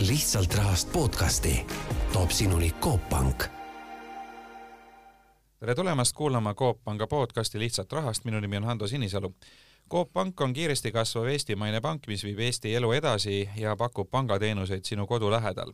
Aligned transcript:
lihtsalt 0.00 0.54
rahast 0.54 0.92
podcasti 0.92 1.66
toob 2.12 2.30
sinuni 2.30 2.70
Coop 2.80 3.08
Pank. 3.08 3.44
tere 5.60 5.74
tulemast 5.74 6.12
kuulama 6.16 6.54
Coop 6.54 6.84
Panga 6.84 7.06
podcasti 7.06 7.58
Lihtsalt 7.58 7.92
rahast, 7.92 8.24
minu 8.24 8.40
nimi 8.40 8.56
on 8.56 8.64
Hando 8.64 8.86
Sinisalu. 8.86 9.34
Coop 9.90 10.12
Pank 10.12 10.40
on 10.40 10.52
kiiresti 10.52 10.92
kasvav 10.92 11.26
eestimaine 11.26 11.80
pank, 11.80 12.06
mis 12.06 12.24
viib 12.24 12.38
Eesti 12.38 12.74
elu 12.74 12.92
edasi 12.92 13.48
ja 13.56 13.76
pakub 13.76 14.10
pangateenuseid 14.10 14.84
sinu 14.84 15.06
kodu 15.06 15.30
lähedal 15.30 15.72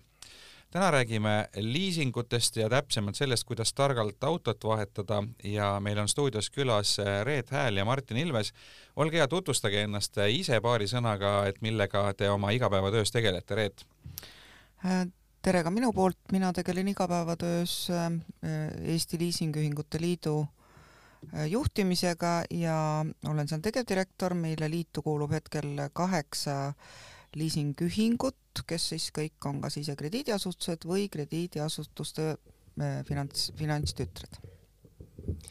täna 0.72 0.90
räägime 0.90 1.48
liisingutest 1.56 2.56
ja 2.56 2.68
täpsemalt 2.68 3.16
sellest, 3.16 3.44
kuidas 3.44 3.74
targalt 3.74 4.24
autot 4.24 4.64
vahetada 4.64 5.22
ja 5.44 5.80
meil 5.80 5.98
on 5.98 6.08
stuudios 6.08 6.48
külas 6.50 6.96
Reet 7.24 7.50
Hääl 7.50 7.76
ja 7.76 7.84
Martin 7.84 8.16
Ilves. 8.16 8.52
olge 8.96 9.16
hea, 9.16 9.28
tutvustage 9.28 9.82
ennast 9.82 10.16
ise 10.28 10.60
paari 10.60 10.88
sõnaga, 10.88 11.44
et 11.48 11.60
millega 11.60 12.14
te 12.16 12.30
oma 12.30 12.50
igapäevatöös 12.50 13.12
tegelete, 13.12 13.54
Reet. 13.54 13.86
tere 15.42 15.62
ka 15.62 15.70
minu 15.70 15.92
poolt, 15.92 16.18
mina 16.32 16.52
tegelen 16.52 16.88
igapäevatöös 16.88 17.90
äh, 17.90 18.12
Eesti 18.82 19.18
Liisingühingute 19.18 20.00
Liidu 20.00 20.46
äh, 21.34 21.46
juhtimisega 21.46 22.44
ja 22.50 23.04
olen 23.28 23.48
seal 23.48 23.60
tegevdirektor, 23.60 24.34
meile 24.34 24.70
liitu 24.70 25.02
kuulub 25.02 25.30
hetkel 25.30 25.88
kaheksa 25.92 26.72
liisingühingut, 27.38 28.62
kes 28.68 28.88
siis 28.92 29.08
kõik 29.14 29.48
on 29.48 29.60
kas 29.62 29.78
ise 29.80 29.94
krediidiasutused 29.98 30.86
või 30.88 31.08
krediidiasutuste 31.12 32.32
äh, 32.32 32.98
finants, 33.08 33.50
finantstütred. 33.58 34.36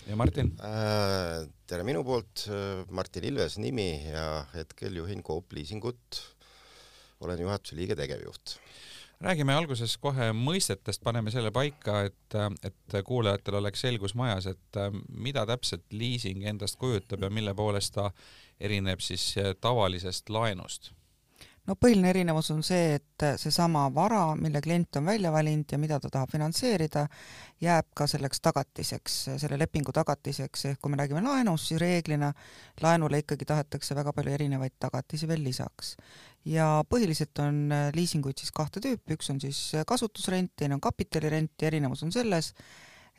ja 0.08 0.16
Martin 0.20 0.54
äh,? 0.62 1.48
tere 1.68 1.88
minu 1.88 2.04
poolt, 2.06 2.46
äh, 2.52 2.84
Martin 2.90 3.26
Ilves 3.32 3.58
nimi 3.58 3.90
ja 4.12 4.46
hetkel 4.54 4.96
juhin 5.02 5.24
Coop 5.24 5.54
Liisingut. 5.54 6.22
olen 7.20 7.42
juhatuse 7.42 7.76
liige, 7.76 7.96
tegevjuht 7.96 8.58
räägime 9.22 9.54
alguses 9.54 9.98
kohe 10.02 10.32
mõistetest, 10.34 11.04
paneme 11.04 11.32
selle 11.32 11.52
paika, 11.54 12.00
et, 12.10 12.38
et 12.66 12.96
kuulajatel 13.06 13.60
oleks 13.60 13.84
selgus 13.86 14.16
majas, 14.18 14.48
et 14.50 14.80
mida 15.14 15.46
täpselt 15.46 15.94
liising 15.94 16.46
endast 16.50 16.80
kujutab 16.82 17.22
ja 17.22 17.30
mille 17.30 17.54
poolest 17.54 17.94
ta 17.94 18.10
erineb 18.60 19.02
siis 19.02 19.36
tavalisest 19.62 20.30
laenust 20.30 20.92
no 21.70 21.76
põhiline 21.80 22.10
erinevus 22.10 22.50
on 22.54 22.64
see, 22.66 22.98
et 22.98 23.26
seesama 23.40 23.86
vara, 23.94 24.24
mille 24.40 24.62
klient 24.64 24.98
on 25.00 25.06
välja 25.12 25.32
valinud 25.34 25.72
ja 25.72 25.80
mida 25.82 26.00
ta 26.02 26.10
tahab 26.14 26.34
finantseerida, 26.34 27.06
jääb 27.62 27.92
ka 27.98 28.08
selleks 28.10 28.42
tagatiseks, 28.42 29.18
selle 29.44 29.60
lepingu 29.62 29.94
tagatiseks, 29.96 30.66
ehk 30.72 30.82
kui 30.82 30.94
me 30.94 31.02
räägime 31.02 31.24
laenust, 31.26 31.70
siis 31.70 31.82
reeglina 31.82 32.32
laenule 32.82 33.22
ikkagi 33.22 33.48
tahetakse 33.54 33.98
väga 33.98 34.14
palju 34.18 34.34
erinevaid 34.38 34.78
tagatisi 34.80 35.30
veel 35.30 35.44
lisaks. 35.46 35.96
ja 36.46 36.82
põhiliselt 36.90 37.38
on 37.44 37.68
liisinguid 37.94 38.40
siis 38.42 38.52
kahte 38.52 38.82
tüüpi, 38.82 39.14
üks 39.14 39.30
on 39.30 39.42
siis 39.42 39.60
kasutusrent, 39.88 40.56
teine 40.58 40.74
on 40.74 40.82
kapitalirent 40.82 41.54
ja 41.62 41.70
erinevus 41.70 42.02
on 42.04 42.12
selles, 42.12 42.56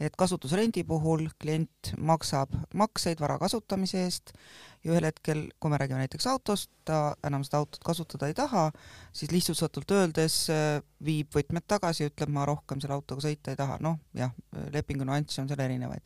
et 0.00 0.16
kasutusrendi 0.18 0.82
puhul 0.88 1.28
klient 1.38 1.92
maksab 1.98 2.54
makseid 2.74 3.20
vara 3.20 3.38
kasutamise 3.38 4.02
eest 4.02 4.32
ja 4.84 4.92
ühel 4.92 5.06
hetkel, 5.06 5.44
kui 5.61 5.70
me 5.70 5.78
räägime 5.78 6.02
näiteks 6.02 6.27
autost, 6.30 6.70
ta 6.84 7.14
enam 7.27 7.44
seda 7.47 7.61
autot 7.62 7.83
kasutada 7.86 8.27
ei 8.30 8.34
taha, 8.34 8.64
siis 9.14 9.30
lihtsustatult 9.30 9.91
öeldes 9.94 10.38
äh, 10.50 10.80
viib 11.05 11.30
võtmed 11.34 11.66
tagasi 11.70 12.08
ütleb, 12.11 12.33
ma 12.34 12.47
rohkem 12.48 12.80
selle 12.83 12.97
autoga 12.97 13.22
sõita 13.25 13.53
ei 13.53 13.58
taha, 13.58 13.78
noh 13.83 14.00
jah, 14.19 14.33
lepingu 14.75 15.06
nüansse 15.06 15.42
on 15.42 15.50
seal 15.50 15.62
erinevaid. 15.62 16.03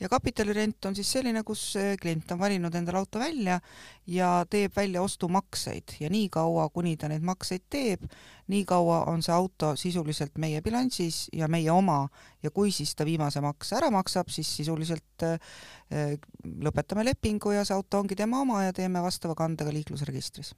ja 0.00 0.10
kapitalirent 0.12 0.90
on 0.90 0.96
siis 0.98 1.12
selline, 1.16 1.42
kus 1.48 1.70
äh, 1.80 1.94
klient 2.00 2.30
on 2.32 2.40
valinud 2.42 2.74
endale 2.74 3.00
auto 3.00 3.22
välja 3.22 3.60
ja 4.06 4.44
teeb 4.50 4.76
välja 4.76 5.02
ostumakseid. 5.02 5.96
Ja 6.00 6.10
nii 6.12 6.28
kaua, 6.32 6.68
kuni 6.72 6.96
ta 6.96 7.08
neid 7.08 7.24
makseid 7.24 7.64
teeb, 7.70 8.04
nii 8.48 8.64
kaua 8.68 9.02
on 9.12 9.22
see 9.24 9.34
auto 9.34 9.74
sisuliselt 9.76 10.38
meie 10.40 10.60
bilansis 10.64 11.26
ja 11.32 11.48
meie 11.48 11.70
oma. 11.72 12.06
Ja 12.42 12.50
kui 12.54 12.72
siis 12.72 12.94
ta 12.94 13.04
viimase 13.08 13.40
makse 13.44 13.76
ära 13.76 13.90
maksab, 13.92 14.30
siis 14.32 14.50
sisuliselt 14.60 15.26
äh, 15.26 15.38
lõpetame 15.88 17.04
lepingu 17.06 17.54
ja 17.54 17.64
see 17.64 17.76
auto 17.76 18.02
ongi 18.02 18.16
tema 18.18 18.42
oma 18.44 18.64
ja 18.66 18.74
teeme 18.76 19.00
vastava 19.00 19.34
kande 19.38 19.64
ka 19.64 19.72
liiklusregistris. 19.72 20.54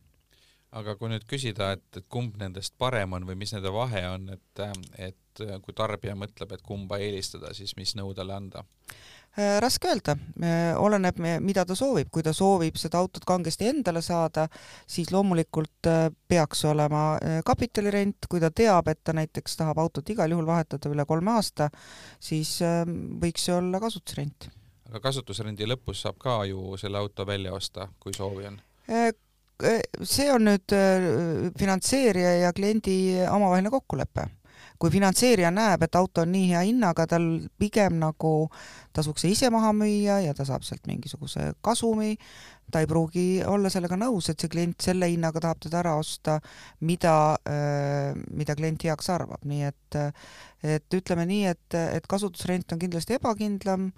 aga 0.72 0.94
kui 0.98 1.10
nüüd 1.10 1.26
küsida, 1.26 1.72
et, 1.76 1.86
et 1.96 2.06
kumb 2.08 2.36
nendest 2.38 2.74
parem 2.78 3.12
on 3.18 3.26
või 3.26 3.38
mis 3.38 3.54
nende 3.54 3.72
vahe 3.74 4.04
on, 4.10 4.28
et, 4.34 4.64
et 4.98 5.44
kui 5.62 5.74
tarbija 5.74 6.14
mõtleb, 6.18 6.52
et 6.54 6.62
kumba 6.62 6.98
eelistada, 6.98 7.54
siis 7.54 7.76
mis 7.78 7.96
nõu 7.98 8.14
talle 8.14 8.36
anda? 8.36 8.64
Äh, 9.38 9.60
raske 9.62 9.86
öelda, 9.86 10.16
äh, 10.42 10.74
oleneb, 10.74 11.20
mida 11.38 11.62
ta 11.64 11.76
soovib, 11.78 12.08
kui 12.10 12.22
ta 12.26 12.32
soovib 12.34 12.74
seda 12.80 12.98
autot 12.98 13.22
kangesti 13.22 13.68
endale 13.70 14.02
saada, 14.02 14.48
siis 14.90 15.12
loomulikult 15.14 15.86
äh, 15.86 16.08
peaks 16.28 16.64
olema 16.66 17.04
kapitalirent, 17.46 18.26
kui 18.28 18.42
ta 18.42 18.50
teab, 18.50 18.90
et 18.90 18.98
ta 19.04 19.14
näiteks 19.14 19.54
tahab 19.60 19.78
autot 19.78 20.10
igal 20.10 20.34
juhul 20.34 20.48
vahetada 20.50 20.90
üle 20.90 21.06
kolme 21.06 21.36
aasta, 21.36 21.70
siis 22.18 22.56
võiks 23.22 23.46
see 23.46 23.54
olla 23.54 23.78
kasutusrent 23.82 24.50
aga 24.90 25.00
kasutusrendi 25.06 25.68
lõpus 25.70 26.02
saab 26.04 26.18
ka 26.20 26.40
ju 26.50 26.74
selle 26.80 26.98
auto 26.98 27.26
välja 27.26 27.54
osta, 27.54 27.88
kui 28.02 28.14
soovi 28.16 28.48
on? 28.50 28.58
Äh, 28.90 29.12
äh, 29.62 29.80
see 30.02 30.26
on 30.34 30.48
nüüd 30.48 30.74
äh, 30.74 31.48
finantseerija 31.58 32.36
ja 32.46 32.52
kliendi 32.56 32.98
omavaheline 33.30 33.72
kokkulepe. 33.72 34.28
kui 34.80 34.88
finantseerija 34.88 35.50
näeb, 35.52 35.82
et 35.84 35.96
auto 35.96 36.22
on 36.24 36.30
nii 36.32 36.46
hea 36.54 36.60
hinnaga, 36.64 37.04
tal 37.06 37.24
pigem 37.60 37.98
nagu 38.00 38.30
tasuks 38.96 39.26
see 39.26 39.34
ise 39.34 39.50
maha 39.52 39.74
müüa 39.76 40.14
ja 40.24 40.32
ta 40.32 40.46
saab 40.48 40.64
sealt 40.64 40.88
mingisuguse 40.88 41.50
kasumi, 41.60 42.14
ta 42.72 42.80
ei 42.80 42.88
pruugi 42.88 43.24
olla 43.44 43.68
sellega 43.68 43.98
nõus, 44.00 44.30
et 44.32 44.40
see 44.40 44.48
klient 44.48 44.80
selle 44.80 45.10
hinnaga 45.12 45.42
tahab 45.44 45.60
teda 45.66 45.82
ära 45.82 45.92
osta, 46.00 46.38
mida, 46.80 47.12
mida 48.32 48.56
klient 48.56 48.88
heaks 48.88 49.12
arvab, 49.12 49.44
nii 49.44 49.68
et 49.68 50.00
et 50.64 50.96
ütleme 50.96 51.28
nii, 51.28 51.44
et, 51.52 51.76
et 52.00 52.08
kasutusrent 52.08 52.72
on 52.72 52.80
kindlasti 52.80 53.18
ebakindlam, 53.20 53.90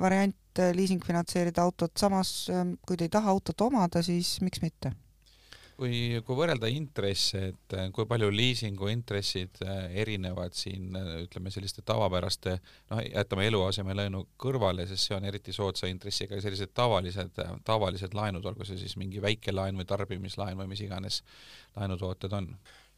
variant 0.00 0.60
äh, 0.60 0.72
liising 0.76 1.02
finantseerida 1.04 1.64
autot, 1.66 1.92
samas 1.98 2.48
ähm, 2.52 2.76
kui 2.86 2.96
te 2.96 3.08
ei 3.08 3.12
taha 3.12 3.32
autot 3.34 3.66
omada, 3.68 4.02
siis 4.04 4.38
miks 4.44 4.62
mitte? 4.64 4.92
Kui, 5.76 6.22
kui 6.24 6.36
võrrelda 6.38 6.70
intresse, 6.72 7.42
et 7.50 7.74
äh, 7.76 7.90
kui 7.92 8.06
palju 8.08 8.30
liisingu 8.32 8.88
intressid 8.88 9.60
erinevad 9.92 10.56
siin 10.56 10.96
ütleme 11.26 11.52
selliste 11.52 11.84
tavapäraste, 11.84 12.56
noh, 12.92 13.02
jätame 13.04 13.44
eluasemelaenu 13.50 14.22
kõrvale, 14.40 14.88
sest 14.88 15.10
see 15.10 15.18
on 15.18 15.28
eriti 15.28 15.52
soodsa 15.52 15.90
intressiga, 15.92 16.40
sellised 16.40 16.72
tavalised, 16.72 17.42
tavalised 17.68 18.16
laenud, 18.16 18.48
olgu 18.48 18.64
see 18.64 18.80
siis 18.80 18.96
mingi 18.96 19.20
väikelaen 19.20 19.76
või 19.76 19.88
tarbimislaen 19.92 20.56
või 20.56 20.72
mis 20.72 20.86
iganes 20.88 21.20
laenutooted 21.76 22.32
on 22.40 22.54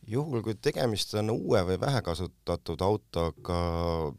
juhul, 0.08 0.42
kui 0.44 0.56
tegemist 0.62 1.12
on 1.20 1.32
uue 1.34 1.60
või 1.68 1.78
vähekasutatud 1.80 2.82
autoga, 2.84 3.58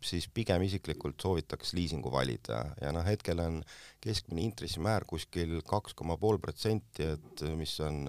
siis 0.05 0.29
pigem 0.33 0.63
isiklikult 0.67 1.21
soovitaks 1.21 1.73
liisingu 1.77 2.11
valida 2.13 2.63
ja 2.81 2.93
noh, 2.95 3.05
hetkel 3.05 3.41
on 3.43 3.61
keskmine 4.03 4.45
intressimäär 4.47 5.07
kuskil 5.09 5.59
kaks 5.67 5.97
koma 5.97 6.17
pool 6.21 6.39
protsenti, 6.41 7.09
et 7.15 7.45
mis 7.57 7.73
on 7.85 8.05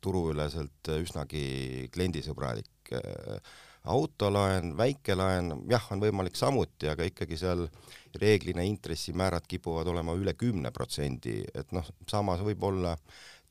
turuüleselt 0.00 0.92
üsnagi 1.00 1.88
kliendisõbralik. 1.94 2.74
autolaen, 3.88 4.74
väikelaen, 4.76 5.52
jah, 5.70 5.84
on 5.94 6.00
võimalik 6.02 6.36
samuti, 6.36 6.88
aga 6.90 7.06
ikkagi 7.08 7.36
seal 7.40 7.62
reeglina 8.20 8.64
intressimäärad 8.66 9.46
kipuvad 9.48 9.88
olema 9.88 10.12
üle 10.18 10.34
kümne 10.36 10.72
protsendi, 10.74 11.38
et 11.54 11.72
noh, 11.72 11.86
samas 12.10 12.42
võib 12.44 12.64
olla 12.68 12.96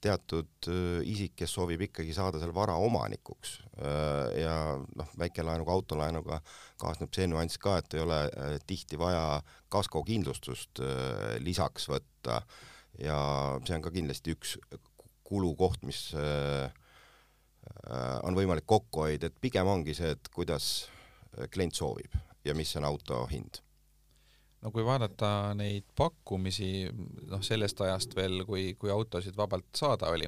teatud 0.03 0.67
isik, 1.09 1.33
kes 1.39 1.53
soovib 1.57 1.81
ikkagi 1.87 2.13
saada 2.13 2.39
selle 2.41 2.53
vara 2.55 2.75
omanikuks 2.77 3.55
ja 4.37 4.55
noh, 4.77 5.09
väikelaenuga, 5.17 5.73
autolaenuga 5.73 6.39
kaasneb 6.81 7.13
see 7.15 7.25
nüanss 7.29 7.57
ka, 7.61 7.79
et 7.81 7.97
ei 7.97 8.03
ole 8.03 8.19
tihti 8.69 8.99
vaja 9.01 9.41
kaskokindlustust 9.73 10.81
lisaks 11.41 11.89
võtta. 11.89 12.41
Ja 13.01 13.17
see 13.65 13.75
on 13.77 13.85
ka 13.85 13.93
kindlasti 13.93 14.33
üks 14.37 14.55
kulukoht, 15.27 15.83
mis 15.85 16.13
on 18.23 18.37
võimalik 18.37 18.65
kokku 18.69 19.05
hoida, 19.05 19.29
et 19.29 19.41
pigem 19.41 19.69
ongi 19.69 19.93
see, 19.97 20.13
et 20.13 20.33
kuidas 20.33 20.87
klient 21.53 21.77
soovib 21.77 22.13
ja 22.45 22.55
mis 22.57 22.71
on 22.79 22.87
auto 22.87 23.25
hind 23.29 23.61
no 24.67 24.73
kui 24.75 24.83
vaadata 24.83 25.53
neid 25.55 25.85
pakkumisi, 25.95 26.89
noh 27.31 27.43
sellest 27.45 27.79
ajast 27.85 28.15
veel, 28.17 28.41
kui, 28.47 28.73
kui 28.79 28.91
autosid 28.91 29.37
vabalt 29.37 29.69
saada 29.79 30.11
oli, 30.11 30.27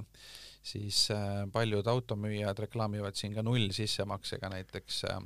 siis 0.64 1.08
äh, 1.12 1.44
paljud 1.52 1.88
automüüjad 1.88 2.64
reklaamivad 2.64 3.18
siin 3.20 3.36
ka 3.36 3.44
null 3.44 3.72
sissemaksega 3.76 4.52
näiteks 4.54 5.02
äh, 5.12 5.20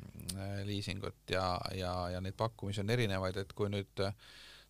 liisingut 0.65 1.35
ja, 1.35 1.45
ja, 1.77 1.93
ja 2.15 2.23
neid 2.25 2.37
pakkumisi 2.39 2.81
on 2.81 2.93
erinevaid, 2.93 3.37
et 3.37 3.53
kui 3.53 3.69
nüüd 3.73 4.05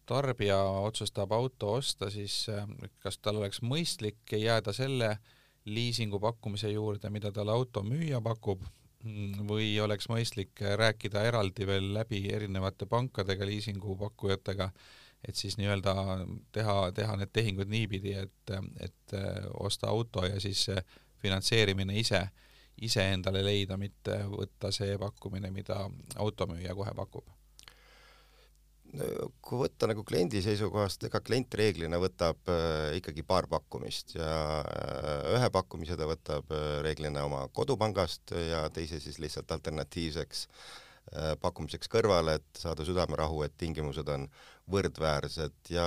tarbija 0.09 0.59
otsustab 0.83 1.31
auto 1.31 1.77
osta, 1.79 2.11
siis 2.11 2.43
äh, 2.51 2.67
kas 3.03 3.21
tal 3.23 3.39
oleks 3.39 3.63
mõistlik 3.63 4.35
jääda 4.35 4.75
selle 4.75 5.15
liisingu 5.71 6.19
pakkumise 6.19 6.73
juurde, 6.73 7.07
mida 7.13 7.31
talle 7.31 7.55
automüüja 7.55 8.19
pakub 8.23 8.65
või 9.47 9.79
oleks 9.83 10.07
mõistlik 10.09 10.61
rääkida 10.79 11.23
eraldi 11.27 11.67
veel 11.67 11.93
läbi 11.93 12.23
erinevate 12.31 12.85
pankadega, 12.85 13.45
liisingupakkujatega, 13.45 14.69
et 15.27 15.35
siis 15.35 15.57
nii-öelda 15.59 15.95
teha, 16.55 16.77
teha 16.95 17.17
need 17.19 17.33
tehingud 17.33 17.71
niipidi, 17.71 18.13
et, 18.23 18.55
et 18.79 19.17
osta 19.59 19.91
auto 19.91 20.25
ja 20.25 20.39
siis 20.39 20.65
finantseerimine 21.23 21.99
ise 21.99 22.25
iseendale 22.81 23.43
leida, 23.45 23.77
mitte 23.77 24.17
võtta 24.31 24.71
see 24.73 24.97
pakkumine, 24.99 25.51
mida 25.53 25.83
automüüja 26.19 26.75
kohe 26.75 26.93
pakub? 26.97 27.27
Kui 28.93 29.57
võtta 29.57 29.87
nagu 29.89 30.03
kliendi 30.05 30.41
seisukohast, 30.45 31.07
ega 31.07 31.21
klient 31.25 31.55
reeglina 31.57 31.97
võtab 32.01 32.49
äh, 32.51 32.93
ikkagi 32.99 33.25
paar 33.25 33.47
pakkumist 33.49 34.13
ja 34.19 34.29
äh, 34.61 35.33
ühe 35.33 35.49
pakkumise 35.53 35.97
ta 35.97 36.05
võtab 36.09 36.53
äh, 36.53 36.79
reeglina 36.85 37.25
oma 37.25 37.47
kodupangast 37.57 38.35
ja 38.37 38.67
teise 38.73 39.01
siis 39.03 39.19
lihtsalt 39.23 39.51
alternatiivseks 39.57 40.47
pakkumiseks 41.43 41.89
kõrvale, 41.91 42.37
et 42.39 42.57
saada 42.57 42.85
südamerahu, 42.87 43.41
et 43.43 43.53
tingimused 43.59 44.07
on 44.09 44.23
võrdväärsed. 44.71 45.53
Ja 45.69 45.83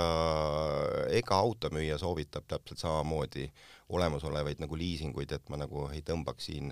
ega 1.08 1.38
automüüja 1.40 1.96
soovitab 1.98 2.44
täpselt 2.46 2.82
samamoodi 2.84 3.48
olemasolevaid 3.96 4.60
nagu 4.62 4.76
liisinguid, 4.78 5.32
et 5.32 5.48
ma 5.50 5.58
nagu 5.64 5.88
ei 5.96 6.04
tõmbaks 6.06 6.50
siin 6.50 6.68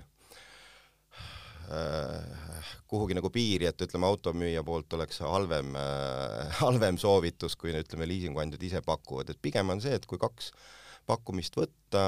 kuhugi 2.87 3.17
nagu 3.17 3.29
piiri, 3.33 3.69
et 3.69 3.81
ütleme, 3.81 4.07
automüüja 4.07 4.63
poolt 4.67 4.93
oleks 4.97 5.21
halvem 5.25 5.75
äh,, 5.79 6.55
halvem 6.63 6.99
soovitus, 7.01 7.57
kui 7.59 7.73
ütleme, 7.75 8.07
liisinguandjad 8.09 8.65
ise 8.69 8.81
pakuvad, 8.85 9.31
et 9.31 9.41
pigem 9.41 9.73
on 9.73 9.83
see, 9.83 9.95
et 9.97 10.05
kui 10.09 10.21
kaks 10.21 10.51
pakkumist 11.05 11.53
võtta, 11.57 12.01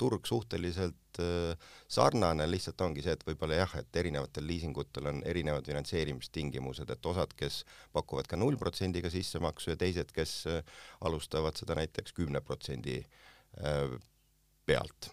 turg 0.00 0.24
suhteliselt 0.28 1.20
äh, 1.20 1.68
sarnane, 1.92 2.46
lihtsalt 2.48 2.80
ongi 2.86 3.04
see, 3.04 3.14
et 3.16 3.24
võib-olla 3.26 3.58
jah, 3.60 3.74
et 3.82 4.00
erinevatel 4.00 4.46
liisingutel 4.48 5.10
on 5.10 5.20
erinevad 5.28 5.68
finantseerimistingimused, 5.68 6.88
et 6.88 7.10
osad, 7.12 7.34
kes 7.36 7.62
pakuvad 7.92 8.30
ka 8.30 8.40
null 8.40 8.56
protsendiga 8.60 9.12
sissemaksu 9.12 9.74
ja 9.74 9.80
teised, 9.80 10.12
kes 10.16 10.36
äh, 10.48 10.62
alustavad 11.04 11.60
seda 11.60 11.76
näiteks 11.78 12.16
kümne 12.16 12.40
protsendi 12.44 13.02
äh, 13.60 13.98
pealt 14.66 15.12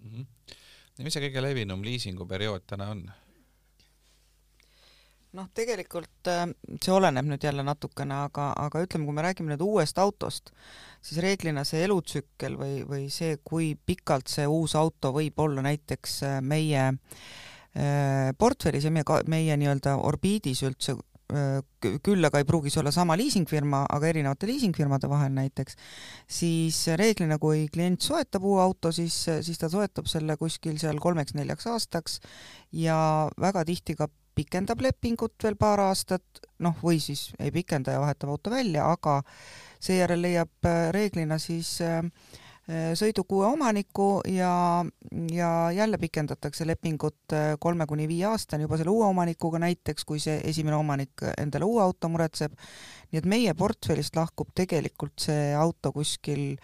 mm. 0.00 0.14
-hmm 0.14 0.62
mis 1.02 1.14
see 1.14 1.26
kõige 1.26 1.42
levinum 1.42 1.82
liisinguperiood 1.86 2.66
täna 2.70 2.90
on? 2.94 3.04
noh, 5.34 5.48
tegelikult 5.56 6.30
äh, 6.30 6.44
see 6.78 6.92
oleneb 6.94 7.26
nüüd 7.26 7.44
jälle 7.44 7.64
natukene, 7.66 8.20
aga, 8.28 8.50
aga 8.66 8.82
ütleme, 8.84 9.06
kui 9.08 9.16
me 9.16 9.24
räägime 9.26 9.50
nüüd 9.50 9.64
uuest 9.66 9.98
autost, 9.98 10.52
siis 11.02 11.18
reeglina 11.24 11.64
see 11.66 11.82
elutsükkel 11.86 12.58
või, 12.60 12.76
või 12.88 13.08
see, 13.12 13.38
kui 13.42 13.72
pikalt 13.74 14.30
see 14.30 14.46
uus 14.50 14.76
auto 14.78 15.10
võib 15.16 15.40
olla 15.42 15.64
näiteks 15.66 16.20
äh, 16.28 16.36
meie 16.44 16.84
äh, 16.86 18.30
portfellis 18.38 18.86
ja 18.86 18.94
meie, 18.94 19.18
meie 19.30 19.58
nii-öelda 19.58 19.96
orbiidis 20.06 20.62
üldse 20.68 20.96
küll 22.04 22.26
aga 22.28 22.40
ei 22.42 22.46
pruugi 22.48 22.70
see 22.72 22.82
olla 22.82 22.92
sama 22.92 23.16
liisingfirma, 23.16 23.84
aga 23.90 24.10
erinevate 24.10 24.48
liisingfirmade 24.48 25.08
vahel 25.08 25.32
näiteks, 25.32 25.78
siis 26.28 26.82
reeglina, 27.00 27.38
kui 27.40 27.64
klient 27.72 28.04
soetab 28.04 28.44
uue 28.44 28.60
auto, 28.62 28.92
siis, 28.92 29.16
siis 29.46 29.60
ta 29.60 29.70
soetab 29.72 30.08
selle 30.10 30.36
kuskil 30.40 30.76
seal 30.82 31.00
kolmeks-neljaks 31.00 31.70
aastaks 31.72 32.20
ja 32.76 32.98
väga 33.40 33.64
tihti 33.64 33.96
ka 33.96 34.10
pikendab 34.34 34.82
lepingut 34.82 35.36
veel 35.42 35.56
paar 35.56 35.80
aastat, 35.86 36.44
noh, 36.60 36.76
või 36.82 37.00
siis 37.00 37.30
ei 37.38 37.54
pikenda 37.54 37.94
ja 37.94 38.02
vahetab 38.02 38.34
auto 38.34 38.52
välja, 38.52 38.88
aga 38.90 39.20
seejärel 39.80 40.24
leiab 40.26 40.72
reeglina 40.92 41.38
siis 41.40 41.78
äh, 41.84 42.02
Äh, 42.64 42.94
sõiduki 42.96 43.36
uue 43.36 43.44
omaniku 43.52 44.22
ja, 44.32 44.80
ja 45.28 45.48
jälle 45.76 45.98
pikendatakse 46.00 46.64
lepingut 46.64 47.34
äh, 47.36 47.58
kolme 47.60 47.84
kuni 47.86 48.06
viie 48.08 48.24
aastani 48.24 48.64
juba 48.64 48.78
selle 48.80 48.94
uue 48.94 49.04
omanikuga 49.04 49.60
näiteks, 49.60 50.06
kui 50.08 50.22
see 50.22 50.38
esimene 50.48 50.78
omanik 50.78 51.26
endale 51.36 51.68
uue 51.68 51.82
auto 51.84 52.08
muretseb. 52.08 52.56
nii 53.12 53.20
et 53.20 53.28
meie 53.28 53.52
portfellist 53.54 54.16
lahkub 54.16 54.54
tegelikult 54.56 55.26
see 55.26 55.52
auto 55.52 55.92
kuskil 55.92 56.56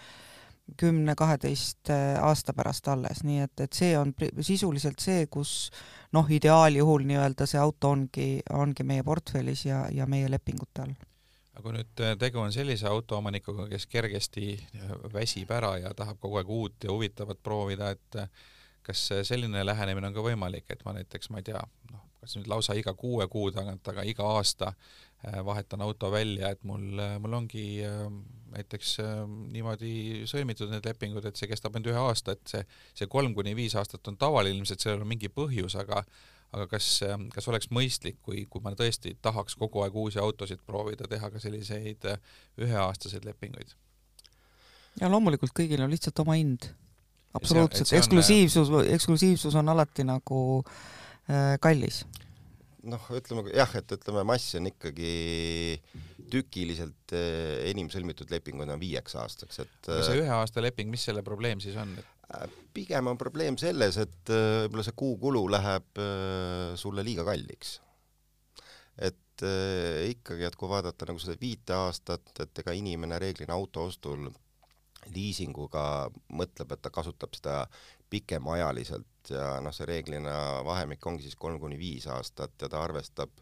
kümne-kaheteist 0.81 1.93
äh, 1.93 2.17
aasta 2.25 2.57
pärast 2.57 2.89
alles, 2.89 3.21
nii 3.29 3.45
et, 3.45 3.61
et 3.61 3.77
see 3.77 3.93
on 3.99 4.15
sisuliselt 4.41 5.05
see, 5.05 5.29
kus 5.29 5.69
noh, 6.17 6.25
ideaaljuhul 6.33 7.05
nii-öelda 7.13 7.45
see 7.45 7.61
auto 7.61 7.93
ongi, 7.93 8.31
ongi 8.57 8.89
meie 8.89 9.05
portfellis 9.05 9.69
ja, 9.69 9.85
ja 9.93 10.09
meie 10.09 10.33
lepingute 10.33 10.89
all 10.89 10.97
aga 11.61 11.69
kui 11.69 11.77
nüüd 11.77 12.01
äh, 12.05 12.15
tegu 12.21 12.41
on 12.41 12.53
sellise 12.55 12.89
autoomanikuga, 12.89 13.67
kes 13.71 13.87
kergesti 13.91 14.55
äh, 14.57 14.95
väsib 15.13 15.51
ära 15.53 15.75
ja 15.83 15.93
tahab 15.97 16.21
kogu 16.23 16.41
aeg 16.41 16.49
uut 16.51 16.87
ja 16.87 16.95
huvitavat 16.95 17.43
proovida, 17.45 17.93
et 17.93 18.21
äh, 18.23 18.31
kas 18.87 19.11
selline 19.29 19.63
lähenemine 19.67 20.09
on 20.09 20.17
ka 20.17 20.25
võimalik, 20.25 20.65
et 20.73 20.81
ma 20.87 20.97
näiteks, 20.97 21.29
ma 21.31 21.43
ei 21.43 21.47
tea, 21.51 21.61
noh, 21.93 22.07
kas 22.21 22.39
nüüd 22.39 22.49
lausa 22.49 22.75
iga 22.77 22.95
kuue 22.97 23.27
kuu 23.29 23.51
tagant, 23.53 23.85
aga 23.93 24.05
iga 24.09 24.25
aasta 24.39 24.73
vahetan 25.45 25.83
auto 25.85 26.09
välja, 26.13 26.49
et 26.55 26.63
mul, 26.65 26.97
mul 27.21 27.35
ongi 27.37 27.85
näiteks 28.55 28.95
niimoodi 29.53 30.25
sõlmitud 30.29 30.73
need 30.73 30.89
lepingud, 30.89 31.27
et 31.29 31.37
see 31.37 31.49
kestab 31.49 31.77
ainult 31.77 31.93
ühe 31.93 32.01
aasta, 32.01 32.33
et 32.33 32.55
see, 32.55 32.63
see 32.97 33.09
kolm 33.13 33.37
kuni 33.37 33.53
viis 33.57 33.77
aastat 33.77 34.09
on 34.09 34.17
tavaline, 34.21 34.57
ilmselt 34.57 34.81
sellel 34.81 35.05
on 35.05 35.13
mingi 35.13 35.29
põhjus, 35.33 35.77
aga 35.81 36.01
aga 36.51 36.67
kas, 36.71 36.89
ähm, 37.07 37.29
kas 37.35 37.47
oleks 37.51 37.71
mõistlik, 37.75 38.19
kui, 38.27 38.45
kui 38.51 38.63
ma 38.65 38.73
tõesti 38.79 39.15
tahaks 39.23 39.57
kogu 39.59 39.85
aeg 39.85 39.97
uusi 39.97 40.21
autosid 40.23 40.63
proovida, 40.67 41.09
teha 41.11 41.31
ka 41.31 41.43
selliseid 41.43 42.07
äh, 42.11 42.19
üheaastaseid 42.61 43.27
lepinguid? 43.29 43.77
ja 45.01 45.11
loomulikult 45.11 45.55
kõigil 45.57 45.83
on 45.85 45.93
lihtsalt 45.93 46.19
oma 46.25 46.37
hind. 46.39 46.73
absoluutselt, 47.39 47.93
eksklusiivsus, 47.99 48.73
eksklusiivsus 48.97 49.55
on 49.61 49.71
alati 49.71 50.07
nagu 50.09 50.41
äh, 51.31 51.55
kallis. 51.63 52.03
noh, 52.83 53.11
ütleme 53.15 53.47
jah, 53.55 53.77
et 53.79 53.99
ütleme, 53.99 54.27
mass 54.27 54.57
on 54.59 54.67
ikkagi 54.73 55.13
tükiliselt 56.31 57.15
äh, 57.15 57.61
enim 57.71 57.91
sõlmitud 57.93 58.31
lepingud 58.35 58.71
on 58.71 58.83
viieks 58.83 59.15
aastaks, 59.23 59.63
et 59.63 59.93
aga 59.93 60.07
see 60.09 60.25
ühe 60.25 60.35
aasta 60.35 60.65
leping, 60.65 60.91
mis 60.91 61.07
selle 61.07 61.23
probleem 61.27 61.63
siis 61.63 61.79
on, 61.79 61.95
et 62.01 62.20
pigem 62.75 63.11
on 63.11 63.19
probleem 63.19 63.59
selles, 63.59 63.99
et 64.01 64.33
äh, 64.33 64.65
võib-olla 64.65 64.85
see 64.87 64.99
kuukulu 64.99 65.45
läheb 65.51 66.01
äh, 66.01 66.75
sulle 66.79 67.05
liiga 67.07 67.25
kalliks. 67.27 67.81
et 69.01 69.45
äh, 69.47 70.11
ikkagi, 70.13 70.45
et 70.47 70.57
kui 70.57 70.69
vaadata 70.69 71.09
nagu 71.09 71.23
seda 71.23 71.39
viite 71.41 71.75
aastat, 71.75 72.31
et 72.45 72.63
ega 72.63 72.75
inimene 72.77 73.19
reeglina 73.19 73.57
auto 73.57 73.87
ostul 73.89 74.29
liisinguga 75.15 75.83
mõtleb, 76.37 76.75
et 76.75 76.83
ta 76.85 76.93
kasutab 76.93 77.35
seda 77.35 77.65
pikemaajaliselt 78.11 79.33
ja 79.33 79.57
noh, 79.65 79.73
see 79.73 79.89
reeglina 79.89 80.61
vahemik 80.67 81.07
ongi 81.07 81.25
siis 81.25 81.39
kolm 81.41 81.59
kuni 81.63 81.79
viis 81.81 82.07
aastat 82.11 82.55
ja 82.61 82.69
ta 82.69 82.83
arvestab, 82.85 83.33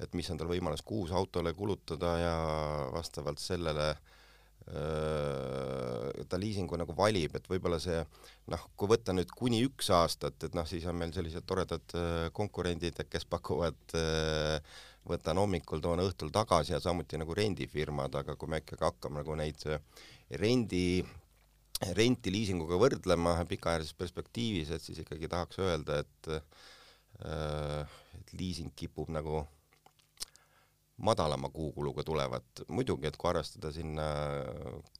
et 0.00 0.14
mis 0.14 0.28
on 0.30 0.38
tal 0.38 0.50
võimalus 0.50 0.84
kuus 0.84 1.10
autole 1.10 1.54
kulutada 1.56 2.16
ja 2.20 2.34
vastavalt 2.92 3.40
sellele 3.40 3.90
äh, 3.94 4.09
ta 4.70 6.38
liisingu 6.38 6.78
nagu 6.78 6.94
valib, 6.94 7.34
et 7.34 7.48
võib-olla 7.50 7.80
see 7.82 7.98
noh, 8.52 8.66
kui 8.78 8.90
võtta 8.92 9.14
nüüd 9.16 9.32
kuni 9.34 9.62
üks 9.66 9.90
aastat, 9.94 10.38
et 10.46 10.54
noh, 10.54 10.66
siis 10.68 10.86
on 10.86 10.98
meil 11.00 11.14
sellised 11.14 11.46
toredad 11.48 11.96
konkurendid, 12.36 13.00
kes 13.10 13.26
pakuvad 13.30 13.96
võtan 15.10 15.40
hommikul, 15.40 15.82
toon 15.82 16.04
õhtul 16.04 16.30
tagasi 16.34 16.74
ja 16.74 16.80
samuti 16.82 17.18
nagu 17.18 17.34
rendifirmad, 17.34 18.14
aga 18.20 18.36
kui 18.38 18.50
me 18.52 18.60
ikkagi 18.62 18.86
hakkame 18.86 19.22
nagu 19.22 19.38
neid 19.38 19.64
rendi, 20.38 21.02
renti 21.96 22.32
liisinguga 22.34 22.78
võrdlema 22.78 23.38
pikaajalises 23.50 23.96
perspektiivis, 23.98 24.70
et 24.76 24.84
siis 24.84 25.00
ikkagi 25.02 25.30
tahaks 25.30 25.62
öelda, 25.64 26.02
et 26.04 26.36
et 27.20 28.30
liising 28.38 28.70
kipub 28.76 29.10
nagu 29.12 29.42
madalama 31.00 31.48
kuukuluga 31.52 32.04
tulevat, 32.04 32.64
muidugi, 32.68 33.08
et 33.08 33.16
kui 33.16 33.30
arvestada 33.30 33.72
sinna 33.72 34.06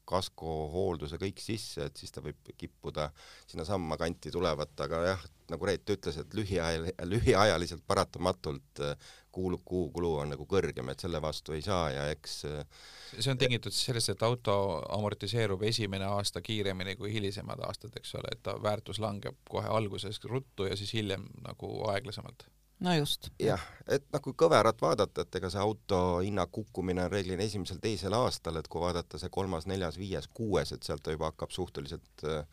kasko, 0.09 0.55
hoolduse 0.73 1.19
kõik 1.21 1.41
sisse, 1.43 1.87
et 1.87 2.01
siis 2.01 2.13
ta 2.15 2.23
võib 2.25 2.53
kippuda 2.59 3.11
sinnasamma 3.51 3.99
kanti 4.01 4.33
tulevat, 4.33 4.73
aga 4.87 5.03
jah, 5.11 5.27
nagu 5.51 5.69
Reet 5.69 5.93
ütles, 5.93 6.17
et 6.21 6.37
lühiajal, 6.37 6.89
lühiajaliselt 7.11 7.85
paratamatult 7.87 8.83
äh, 8.87 9.11
kuulub 9.33 9.63
kuukulu 9.67 10.15
on 10.23 10.33
nagu 10.35 10.47
kõrgem, 10.51 10.91
et 10.91 11.03
selle 11.03 11.21
vastu 11.23 11.55
ei 11.55 11.63
saa 11.63 11.91
ja 11.95 12.07
eks 12.15 12.39
äh, 12.49 12.81
see 13.19 13.33
on 13.33 13.39
tingitud 13.39 13.75
siis 13.75 13.91
sellest, 13.91 14.15
et 14.15 14.25
auto 14.27 14.55
amortiseerub 14.97 15.63
esimene 15.69 16.09
aasta 16.09 16.43
kiiremini 16.45 16.97
kui 16.99 17.13
hilisemad 17.15 17.63
aastad, 17.67 17.95
eks 17.99 18.15
ole, 18.19 18.33
et 18.35 18.43
ta 18.47 18.57
väärtus 18.63 19.03
langeb 19.03 19.39
kohe 19.51 19.69
alguses 19.69 20.23
ruttu 20.25 20.71
ja 20.71 20.79
siis 20.79 20.95
hiljem 20.97 21.29
nagu 21.47 21.75
aeglasemalt 21.93 22.49
no 22.81 22.95
just. 22.95 23.31
jah, 23.41 23.63
et 23.89 24.05
noh, 24.13 24.23
kui 24.25 24.35
kõverat 24.39 24.81
vaadata, 24.83 25.25
et 25.25 25.39
ega 25.41 25.51
see 25.53 25.63
auto 25.63 26.01
hinna 26.25 26.47
kukkumine 26.53 27.05
on 27.07 27.13
reeglina 27.13 27.45
esimesel-teisel 27.45 28.17
aastal, 28.17 28.61
et 28.61 28.69
kui 28.69 28.83
vaadata 28.83 29.21
see 29.21 29.33
kolmas, 29.33 29.69
neljas, 29.71 29.99
viies, 30.01 30.29
kuues, 30.35 30.73
et 30.73 30.87
sealt 30.87 31.05
ta 31.05 31.15
juba 31.15 31.31
hakkab 31.31 31.53
suhteliselt 31.55 32.25
äh, 32.25 32.45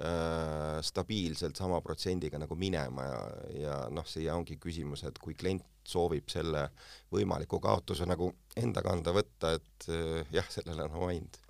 äh, 0.00 0.82
stabiilselt 0.86 1.56
sama 1.60 1.80
protsendiga 1.84 2.40
nagu 2.40 2.56
minema 2.58 3.08
ja, 3.08 3.24
ja 3.60 3.80
noh, 3.92 4.06
siia 4.08 4.36
ongi 4.36 4.58
küsimus, 4.62 5.04
et 5.08 5.18
kui 5.22 5.36
klient 5.38 5.64
soovib 5.86 6.30
selle 6.32 6.68
võimaliku 7.12 7.60
kaotuse 7.62 8.08
nagu 8.08 8.32
enda 8.58 8.82
kanda 8.84 9.12
võtta, 9.16 9.56
et 9.60 9.90
äh, 9.92 10.22
jah, 10.34 10.48
sellel 10.52 10.86
on 10.86 11.02
oma 11.02 11.12
hind 11.14 11.42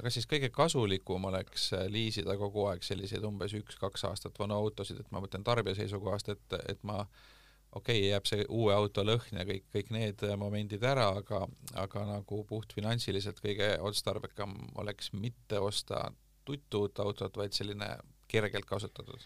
aga 0.00 0.08
siis 0.08 0.24
kõige 0.24 0.48
kasulikum 0.48 1.28
oleks 1.28 1.74
äh, 1.76 1.84
liisida 1.92 2.38
kogu 2.40 2.64
aeg 2.70 2.86
selliseid 2.86 3.26
umbes 3.28 3.52
üks-kaks 3.58 4.06
aastat 4.08 4.40
vanu 4.40 4.56
autosid, 4.56 5.02
et 5.02 5.12
ma 5.12 5.20
mõtlen 5.20 5.44
tarbija 5.44 5.76
seisukohast, 5.76 6.32
et, 6.32 6.56
et 6.72 6.88
ma 6.88 7.02
äh, 7.02 7.28
okei 7.72 7.98
okay,, 7.98 8.08
jääb 8.10 8.26
see 8.28 8.46
uue 8.48 8.74
auto 8.74 9.04
lõhn 9.06 9.40
ja 9.40 9.46
kõik, 9.46 9.66
kõik 9.74 9.92
need 9.94 10.24
momendid 10.40 10.84
ära, 10.86 11.10
aga, 11.20 11.44
aga 11.78 12.06
nagu 12.08 12.42
puhtfinantsiliselt 12.48 13.42
kõige 13.42 13.76
otstarbekam 13.86 14.56
oleks 14.82 15.12
mitte 15.12 15.60
osta 15.62 16.08
tuttu 16.44 16.86
uut 16.86 16.98
autot, 17.02 17.36
vaid 17.36 17.54
selline 17.54 17.92
kergelt 18.30 18.66
kasutatud. 18.66 19.22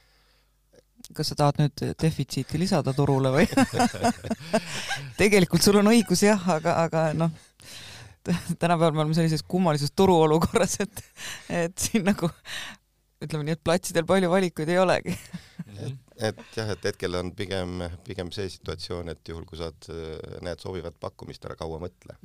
Kas 1.15 1.33
sa 1.33 1.37
tahad 1.37 1.59
nüüd 1.61 1.83
defitsiiti 2.01 2.59
lisada 2.61 2.95
turule 2.97 3.33
või? 3.35 3.49
Tegelikult 5.21 5.65
sul 5.65 5.81
on 5.81 5.91
õigus 5.91 6.23
jah, 6.25 6.41
aga, 6.55 6.77
aga 6.87 7.09
noh, 7.17 7.33
tänapäeval 8.59 8.95
me 8.95 9.05
oleme 9.05 9.17
sellises 9.17 9.45
kummalises 9.49 9.93
turuolukorras, 9.97 10.79
et, 10.85 11.05
et 11.65 11.77
siin 11.81 12.07
nagu 12.07 12.31
ütleme 13.25 13.49
nii, 13.49 13.57
et 13.57 13.65
platsidel 13.65 14.07
palju 14.09 14.31
valikuid 14.33 14.73
ei 14.73 14.81
olegi. 14.81 15.17
Et, 15.75 16.04
et 16.23 16.41
jah, 16.57 16.71
et 16.71 16.87
hetkel 16.91 17.19
on 17.19 17.31
pigem, 17.37 17.83
pigem 18.07 18.31
see 18.35 18.47
situatsioon, 18.53 19.11
et 19.13 19.31
juhul, 19.31 19.45
kui 19.49 19.59
saad, 19.59 19.89
näed 20.45 20.63
sobivat 20.63 20.97
pakkumist, 21.01 21.45
ära 21.49 21.57
kaua 21.59 21.81
mõtle. 21.83 22.17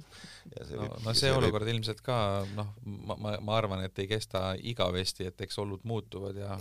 no, 0.76 0.88
no 1.04 1.14
see, 1.14 1.24
see 1.24 1.34
olukord 1.34 1.66
võib... 1.66 1.76
ilmselt 1.78 2.02
ka 2.06 2.18
noh, 2.58 2.72
ma, 2.86 3.18
ma, 3.18 3.36
ma 3.46 3.58
arvan, 3.58 3.84
et 3.86 4.04
ei 4.04 4.10
kesta 4.12 4.54
igavesti, 4.72 5.30
et 5.32 5.46
eks 5.46 5.62
olud 5.64 5.86
muutuvad 5.90 6.38
ja 6.38 6.58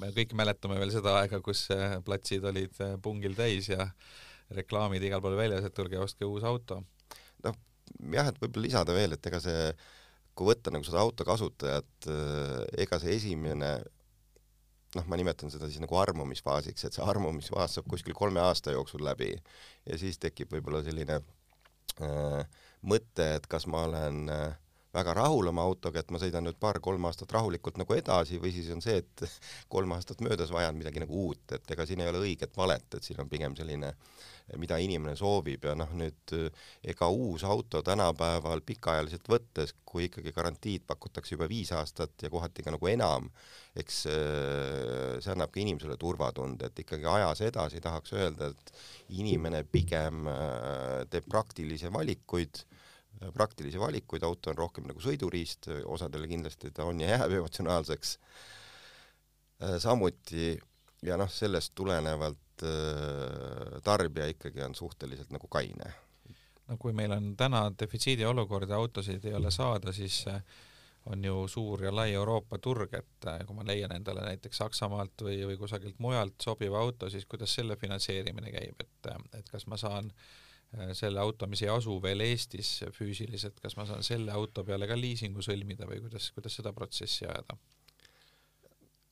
me 0.00 0.12
kõik 0.16 0.34
mäletame 0.38 0.78
veel 0.80 0.92
seda 0.94 1.18
aega, 1.22 1.40
kus 1.44 1.66
platsid 2.06 2.44
olid 2.52 2.76
pungil 3.04 3.36
täis 3.38 3.70
ja 3.72 3.88
reklaamid 4.54 5.04
igal 5.04 5.22
pool 5.24 5.36
väljas, 5.38 5.66
et 5.68 5.76
tulge 5.76 6.00
ostke 6.00 6.28
uus 6.28 6.44
auto. 6.48 6.82
noh, 7.44 7.62
jah, 8.12 8.28
et 8.28 8.40
võib-olla 8.42 8.68
lisada 8.68 8.96
veel, 8.96 9.16
et 9.16 9.30
ega 9.32 9.40
see 9.44 9.70
kui 10.38 10.52
võtta 10.52 10.70
nagu 10.70 10.86
seda 10.86 11.00
auto 11.02 11.24
kasutajat, 11.26 12.06
ega 12.78 12.98
see 13.02 13.16
esimene 13.16 13.72
noh, 14.96 15.08
ma 15.08 15.18
nimetan 15.20 15.52
seda 15.52 15.68
siis 15.68 15.82
nagu 15.82 15.98
armumisfaasiks, 16.00 16.86
et 16.86 16.96
see 16.96 17.04
armumisfaas 17.04 17.76
saab 17.76 17.90
kuskil 17.90 18.16
kolme 18.16 18.40
aasta 18.40 18.72
jooksul 18.72 19.04
läbi 19.04 19.34
ja 19.34 19.98
siis 20.00 20.20
tekib 20.22 20.54
võib-olla 20.54 20.80
selline 20.86 21.20
äh, 21.20 22.62
mõte, 22.88 23.34
et 23.36 23.46
kas 23.50 23.68
ma 23.68 23.84
olen 23.88 24.24
äh, 24.32 24.56
väga 24.94 25.14
rahul 25.18 25.50
oma 25.50 25.64
autoga, 25.68 26.00
et 26.00 26.10
ma 26.14 26.20
sõidan 26.22 26.46
nüüd 26.48 26.58
paar-kolm 26.60 27.04
aastat 27.10 27.32
rahulikult 27.36 27.78
nagu 27.80 27.96
edasi 27.96 28.40
või 28.40 28.54
siis 28.54 28.70
on 28.74 28.80
see, 28.84 29.02
et 29.02 29.24
kolm 29.74 29.92
aastat 29.96 30.24
möödas 30.24 30.52
vajan 30.54 30.78
midagi 30.78 31.04
nagu 31.04 31.26
uut, 31.28 31.44
et 31.52 31.76
ega 31.76 31.86
siin 31.86 32.02
ei 32.04 32.10
ole 32.10 32.24
õiget 32.24 32.56
valet, 32.56 32.88
et 32.94 33.04
siin 33.04 33.20
on 33.22 33.28
pigem 33.30 33.56
selline, 33.58 33.92
mida 34.56 34.78
inimene 34.80 35.12
soovib 35.18 35.66
ja 35.68 35.74
noh, 35.76 35.90
nüüd 35.98 36.32
ega 36.88 37.08
uus 37.12 37.44
auto 37.44 37.82
tänapäeval 37.84 38.62
pikaajaliselt 38.66 39.28
võttes, 39.28 39.74
kui 39.84 40.06
ikkagi 40.08 40.32
garantiid 40.32 40.86
pakutakse 40.88 41.34
juba 41.34 41.48
viis 41.50 41.72
aastat 41.76 42.24
ja 42.24 42.30
kohati 42.32 42.64
ka 42.64 42.72
nagu 42.72 42.88
enam, 42.88 43.28
eks 43.76 44.00
äh, 44.08 45.18
see 45.20 45.34
annab 45.34 45.52
ka 45.52 45.60
inimesele 45.60 45.98
turvatunde, 46.00 46.70
et 46.70 46.84
ikkagi 46.84 47.08
ajas 47.12 47.44
edasi 47.48 47.82
tahaks 47.84 48.16
öelda, 48.16 48.50
et 48.54 48.74
inimene 49.20 49.64
pigem 49.68 50.28
äh, 50.32 51.04
teeb 51.12 51.28
praktilisi 51.28 51.92
valikuid 51.92 52.64
praktilisi 53.34 53.80
valikuid, 53.80 54.22
auto 54.22 54.52
on 54.52 54.58
rohkem 54.58 54.84
nagu 54.86 55.02
sõiduriist, 55.02 55.66
osadele 55.90 56.28
kindlasti 56.30 56.70
ta 56.70 56.84
on 56.86 57.00
ja 57.02 57.16
jääb 57.16 57.32
emotsionaalseks. 57.40 58.12
Samuti 59.82 60.52
ja 61.02 61.16
noh, 61.18 61.30
sellest 61.30 61.74
tulenevalt 61.74 62.38
äh, 62.66 63.80
tarbija 63.84 64.28
ikkagi 64.34 64.62
on 64.66 64.74
suhteliselt 64.74 65.30
nagu 65.34 65.48
kaine. 65.48 65.92
no 66.68 66.76
kui 66.76 66.92
meil 66.92 67.12
on 67.12 67.36
täna 67.36 67.68
defitsiidi 67.80 68.24
olukord 68.28 68.68
ja 68.68 68.76
autosid 68.76 69.24
ei 69.24 69.34
ole 69.34 69.50
saada, 69.50 69.92
siis 69.92 70.24
äh, 70.28 70.42
on 71.06 71.24
ju 71.24 71.46
suur 71.48 71.84
ja 71.84 71.94
lai 71.94 72.12
Euroopa 72.12 72.58
turg, 72.58 72.92
et 72.94 73.30
kui 73.46 73.56
ma 73.56 73.64
leian 73.64 73.94
endale 73.96 74.26
näiteks 74.26 74.60
Saksamaalt 74.60 75.24
või, 75.24 75.38
või 75.46 75.56
kusagilt 75.56 75.98
mujalt 75.98 76.36
sobiva 76.44 76.82
auto, 76.82 77.08
siis 77.10 77.24
kuidas 77.26 77.54
selle 77.54 77.76
finantseerimine 77.76 78.52
käib, 78.52 78.84
et, 78.84 79.08
et 79.38 79.48
kas 79.48 79.64
ma 79.66 79.78
saan 79.80 80.10
äh, 80.12 80.28
Äh, 80.76 80.92
selle 80.92 81.20
auto, 81.20 81.46
mis 81.48 81.62
ei 81.64 81.70
asu 81.72 81.94
veel 82.04 82.20
Eestis 82.20 82.74
füüsiliselt, 82.92 83.56
kas 83.62 83.76
ma 83.78 83.86
saan 83.88 84.04
selle 84.04 84.34
auto 84.36 84.64
peale 84.68 84.88
ka 84.90 84.98
liisingu 84.98 85.40
sõlmida 85.44 85.88
või 85.88 86.02
kuidas, 86.04 86.28
kuidas 86.36 86.58
seda 86.60 86.74
protsessi 86.76 87.24
ajada? 87.24 87.56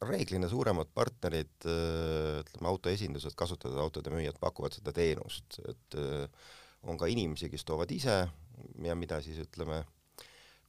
Reeglina 0.04 0.48
suuremad 0.50 0.90
partnerid, 0.94 1.54
äh, 1.64 2.42
ütleme 2.42 2.70
autoesindused, 2.72 3.36
kasutatud 3.38 3.78
autode 3.80 4.12
müüjad 4.12 4.38
pakuvad 4.40 4.76
seda 4.76 4.92
teenust, 4.96 5.60
et 5.64 5.98
äh, 6.00 6.26
on 6.86 6.98
ka 7.00 7.08
inimesi, 7.10 7.50
kes 7.50 7.64
toovad 7.64 7.90
ise 7.90 8.18
ja 8.84 8.96
mida 8.98 9.20
siis 9.24 9.40
ütleme, 9.42 9.82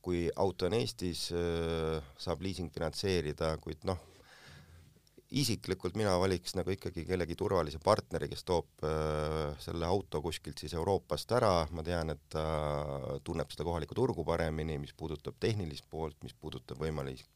kui 0.01 0.27
auto 0.39 0.69
on 0.69 0.75
Eestis, 0.77 1.25
saab 2.23 2.41
liising 2.41 2.71
finantseerida, 2.71 3.49
kuid 3.59 3.83
noh, 3.87 3.99
isiklikult 5.35 5.97
mina 5.99 6.13
valiks 6.19 6.53
nagu 6.55 6.71
ikkagi 6.71 7.03
kellegi 7.07 7.35
turvalise 7.35 7.79
partneri, 7.83 8.29
kes 8.31 8.45
toob 8.47 8.85
äh, 8.87 9.57
selle 9.59 9.87
auto 9.87 10.21
kuskilt 10.23 10.61
siis 10.61 10.75
Euroopast 10.77 11.33
ära, 11.35 11.51
ma 11.75 11.83
tean, 11.83 12.13
et 12.13 12.21
ta 12.31 12.45
tunneb 13.27 13.51
seda 13.51 13.65
kohalikku 13.67 13.97
turgu 13.97 14.23
paremini, 14.27 14.77
mis 14.79 14.95
puudutab 14.95 15.35
tehnilist 15.43 15.87
poolt, 15.91 16.15
mis 16.23 16.35
puudutab 16.37 16.79
võimalik, 16.79 17.27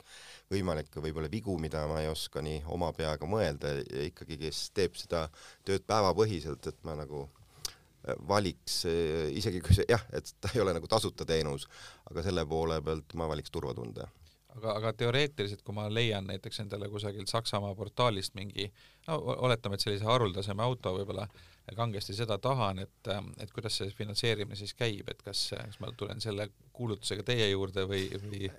võimalikke 0.52 1.04
võib-olla 1.04 1.32
vigu, 1.32 1.58
mida 1.60 1.84
ma 1.92 2.00
ei 2.04 2.08
oska 2.12 2.44
nii 2.46 2.64
oma 2.72 2.94
peaga 2.96 3.28
mõelda. 3.28 3.76
Ja 3.84 4.08
ikkagi, 4.08 4.40
kes 4.46 4.64
teeb 4.78 4.96
seda 5.00 5.26
tööd 5.68 5.84
päevapõhiselt, 5.90 6.72
et 6.72 6.80
ma 6.88 6.96
nagu 7.02 7.26
äh, 7.28 8.16
valiks, 8.32 8.86
äh, 8.88 9.28
isegi 9.36 9.60
kui 9.66 9.76
see 9.76 9.90
jah, 9.92 10.08
et 10.16 10.32
ta 10.40 10.54
ei 10.56 10.64
ole 10.64 10.78
nagu 10.80 10.88
tasuta 10.88 11.28
teenus, 11.28 11.68
aga 12.08 12.24
selle 12.24 12.48
poole 12.48 12.80
pealt 12.88 13.20
ma 13.20 13.28
valiks 13.36 13.52
turvatunde 13.52 14.08
aga, 14.56 14.74
aga 14.80 14.94
teoreetiliselt, 14.98 15.64
kui 15.66 15.76
ma 15.76 15.88
leian 15.90 16.28
näiteks 16.30 16.62
endale 16.64 16.90
kusagilt 16.92 17.32
Saksamaa 17.32 17.76
portaalist 17.76 18.36
mingi, 18.38 18.68
no 19.08 19.18
oletame, 19.48 19.78
et 19.78 19.86
sellise 19.86 20.08
haruldasema 20.08 20.64
auto 20.68 20.96
võib-olla 20.98 21.28
kangesti 21.76 22.14
seda 22.18 22.38
tahan, 22.42 22.82
et, 22.84 23.12
et 23.40 23.52
kuidas 23.56 23.78
see 23.80 23.92
finantseerimine 23.96 24.58
siis 24.60 24.74
käib, 24.76 25.08
et 25.12 25.22
kas, 25.24 25.52
kas 25.56 25.80
ma 25.80 25.92
tulen 25.98 26.20
selle 26.24 26.50
kuulutusega 26.74 27.24
teie 27.28 27.48
juurde 27.52 27.86
või, 27.88 28.08
või 28.26 28.50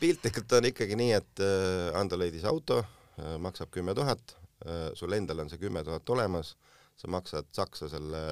piltlikult 0.00 0.56
on 0.58 0.70
ikkagi 0.72 0.98
nii, 0.98 1.12
et 1.20 1.44
äh, 1.44 1.98
anda 1.98 2.18
leidis 2.18 2.46
auto 2.48 2.80
äh,, 2.82 3.36
maksab 3.42 3.70
kümme 3.74 3.94
tuhat 3.94 4.34
äh,, 4.66 4.90
sul 4.98 5.14
endal 5.14 5.44
on 5.44 5.52
see 5.52 5.60
kümme 5.62 5.84
tuhat 5.86 6.10
olemas, 6.10 6.56
sa 6.98 7.10
maksad 7.12 7.52
Saksa 7.54 7.88
selle 7.92 8.24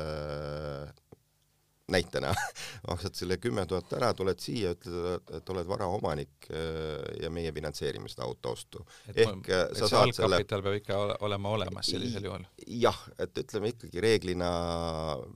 näitena 1.90 2.32
maksad 2.88 3.18
selle 3.18 3.36
kümme 3.42 3.66
tuhat 3.70 3.92
ära, 3.98 4.12
tuled 4.16 4.40
siia, 4.42 4.74
ütled, 4.76 5.30
et 5.38 5.52
oled 5.54 5.68
varaomanik 5.68 6.50
äh, 6.50 7.22
ja 7.22 7.30
meie 7.34 7.52
finantseerime 7.52 8.10
seda 8.12 8.26
auto 8.28 8.54
ostu. 8.56 8.84
ehk 9.14 9.50
äh, 9.50 9.66
sa 9.78 9.90
saad 9.90 10.14
selle 10.16 10.40
kapital 10.40 10.64
peab 10.66 10.80
ikka 10.80 11.00
olema 11.26 11.54
olemas 11.56 11.92
sellisel 11.92 12.28
juhul? 12.30 12.46
jah, 12.66 13.00
et 13.18 13.44
ütleme 13.44 13.74
ikkagi 13.74 14.04
reeglina 14.04 14.50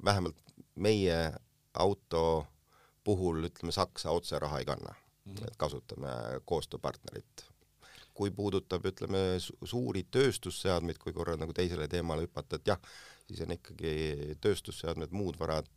vähemalt 0.04 0.40
meie 0.74 1.18
auto 1.74 2.46
puhul 3.04 3.50
ütleme, 3.50 3.72
Saksa 3.74 4.14
otse 4.14 4.38
raha 4.38 4.62
ei 4.62 4.68
kanna 4.68 4.94
mm, 4.94 5.34
-hmm. 5.34 5.48
et 5.48 5.56
kasutame 5.56 6.14
koostööpartnerit 6.44 7.48
kui 8.14 8.30
puudutab, 8.34 8.84
ütleme, 8.86 9.24
suuri 9.42 10.04
tööstusseadmeid, 10.14 11.00
kui 11.02 11.14
korra 11.16 11.34
nagu 11.40 11.54
teisele 11.56 11.88
teemale 11.90 12.26
hüpata, 12.26 12.60
et 12.60 12.70
jah, 12.70 12.92
siis 13.26 13.40
on 13.44 13.54
ikkagi 13.56 14.36
tööstusseadmed, 14.44 15.14
muud 15.16 15.38
varad, 15.40 15.70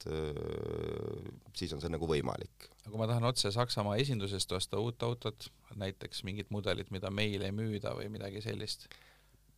siis 1.57 1.73
on 1.73 1.81
see 1.83 1.91
nagu 1.93 2.09
võimalik. 2.09 2.69
aga 2.83 2.91
kui 2.91 3.01
ma 3.01 3.09
tahan 3.09 3.27
otse 3.29 3.51
Saksamaa 3.55 3.97
esindusest 4.03 4.51
osta 4.57 4.81
uut 4.83 5.03
autot, 5.03 5.49
näiteks 5.75 6.23
mingit 6.27 6.51
mudelit, 6.53 6.91
mida 6.91 7.11
meil 7.11 7.41
ei 7.47 7.55
müüda 7.55 7.95
või 7.97 8.11
midagi 8.13 8.43
sellist? 8.45 8.89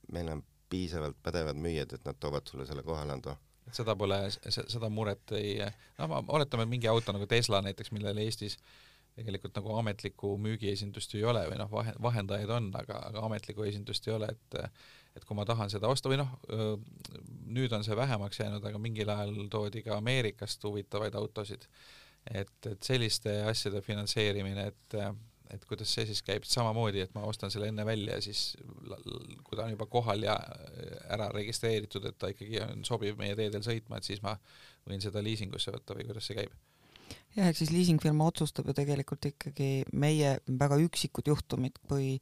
meil 0.10 0.32
on 0.32 0.40
piisavalt 0.70 1.18
pädevad 1.22 1.58
müüjad, 1.58 1.94
et 1.94 2.06
nad 2.06 2.18
toovad 2.18 2.48
sulle 2.50 2.66
selle 2.66 2.82
kohale 2.86 3.14
anda 3.14 3.36
et 3.70 3.78
seda 3.78 3.94
pole, 3.98 4.18
seda 4.50 4.90
muret 4.90 5.34
ei, 5.38 5.60
no 6.00 6.08
ma 6.10 6.22
oletame, 6.34 6.66
et 6.66 6.72
mingi 6.72 6.90
auto 6.90 7.14
nagu 7.14 7.28
Tesla 7.30 7.62
näiteks, 7.66 7.92
millel 7.94 8.18
Eestis 8.24 8.58
tegelikult 9.20 9.58
nagu 9.60 9.76
ametlikku 9.80 10.34
müügiesindust 10.42 11.14
ju 11.14 11.22
ei 11.22 11.28
ole 11.30 11.44
või 11.52 11.60
noh, 11.60 11.70
vahe, 11.72 11.94
vahendajaid 12.02 12.56
on, 12.56 12.72
aga, 12.80 13.02
aga 13.12 13.26
ametlikku 13.28 13.68
esindust 13.68 14.08
ei 14.08 14.16
ole, 14.16 14.32
et 14.34 14.64
et 15.18 15.26
kui 15.26 15.38
ma 15.38 15.46
tahan 15.48 15.72
seda 15.72 15.90
osta 15.92 16.10
või 16.12 16.20
noh, 16.22 16.36
nüüd 17.50 17.74
on 17.76 17.84
see 17.86 17.98
vähemaks 17.98 18.40
jäänud, 18.40 18.66
aga 18.66 18.82
mingil 18.82 19.10
ajal 19.10 19.34
toodi 19.52 19.84
ka 19.86 19.98
Ameerikast 19.98 20.64
huvitavaid 20.64 21.18
autosid. 21.20 21.66
et, 22.30 22.66
et 22.68 22.84
selliste 22.84 23.32
asjade 23.48 23.82
finantseerimine, 23.82 24.66
et, 24.70 24.96
et 25.56 25.66
kuidas 25.66 25.92
see 25.96 26.06
siis 26.06 26.22
käib, 26.22 26.44
samamoodi, 26.46 27.02
et 27.02 27.14
ma 27.16 27.24
ostan 27.26 27.52
selle 27.52 27.70
enne 27.72 27.86
välja 27.88 28.18
ja 28.18 28.22
siis 28.22 28.58
kui 29.44 29.58
ta 29.58 29.66
on 29.66 29.72
juba 29.74 29.88
kohal 29.90 30.28
ja 30.28 30.36
ära 31.10 31.32
registreeritud, 31.34 32.06
et 32.06 32.20
ta 32.20 32.30
ikkagi 32.34 32.60
on 32.68 32.84
sobiv 32.86 33.18
meie 33.18 33.38
teedel 33.40 33.64
sõitma, 33.66 33.98
et 33.98 34.12
siis 34.12 34.22
ma 34.22 34.36
võin 34.88 35.02
seda 35.02 35.24
liisingusse 35.26 35.74
võtta 35.74 35.98
või 35.98 36.10
kuidas 36.12 36.30
see 36.30 36.38
käib? 36.42 36.54
Jah, 37.36 37.50
eks 37.50 37.64
siis 37.64 37.74
liisingfirma 37.74 38.30
otsustab 38.30 38.70
ju 38.70 38.76
tegelikult 38.78 39.30
ikkagi 39.32 39.70
meie 39.94 40.38
väga 40.48 40.80
üksikud 40.86 41.30
juhtumid, 41.32 41.80
kui 41.88 42.18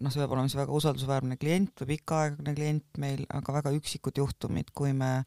noh, 0.00 0.12
see 0.12 0.22
peab 0.22 0.34
olema 0.34 0.50
siis 0.50 0.58
väga 0.60 0.74
usaldusväärne 0.78 1.38
klient 1.40 1.82
või 1.82 1.96
pikaaegne 1.96 2.54
klient 2.56 3.00
meil, 3.02 3.24
aga 3.34 3.54
väga 3.60 3.72
üksikud 3.76 4.20
juhtumid, 4.20 4.70
kui 4.76 4.92
me 4.96 5.24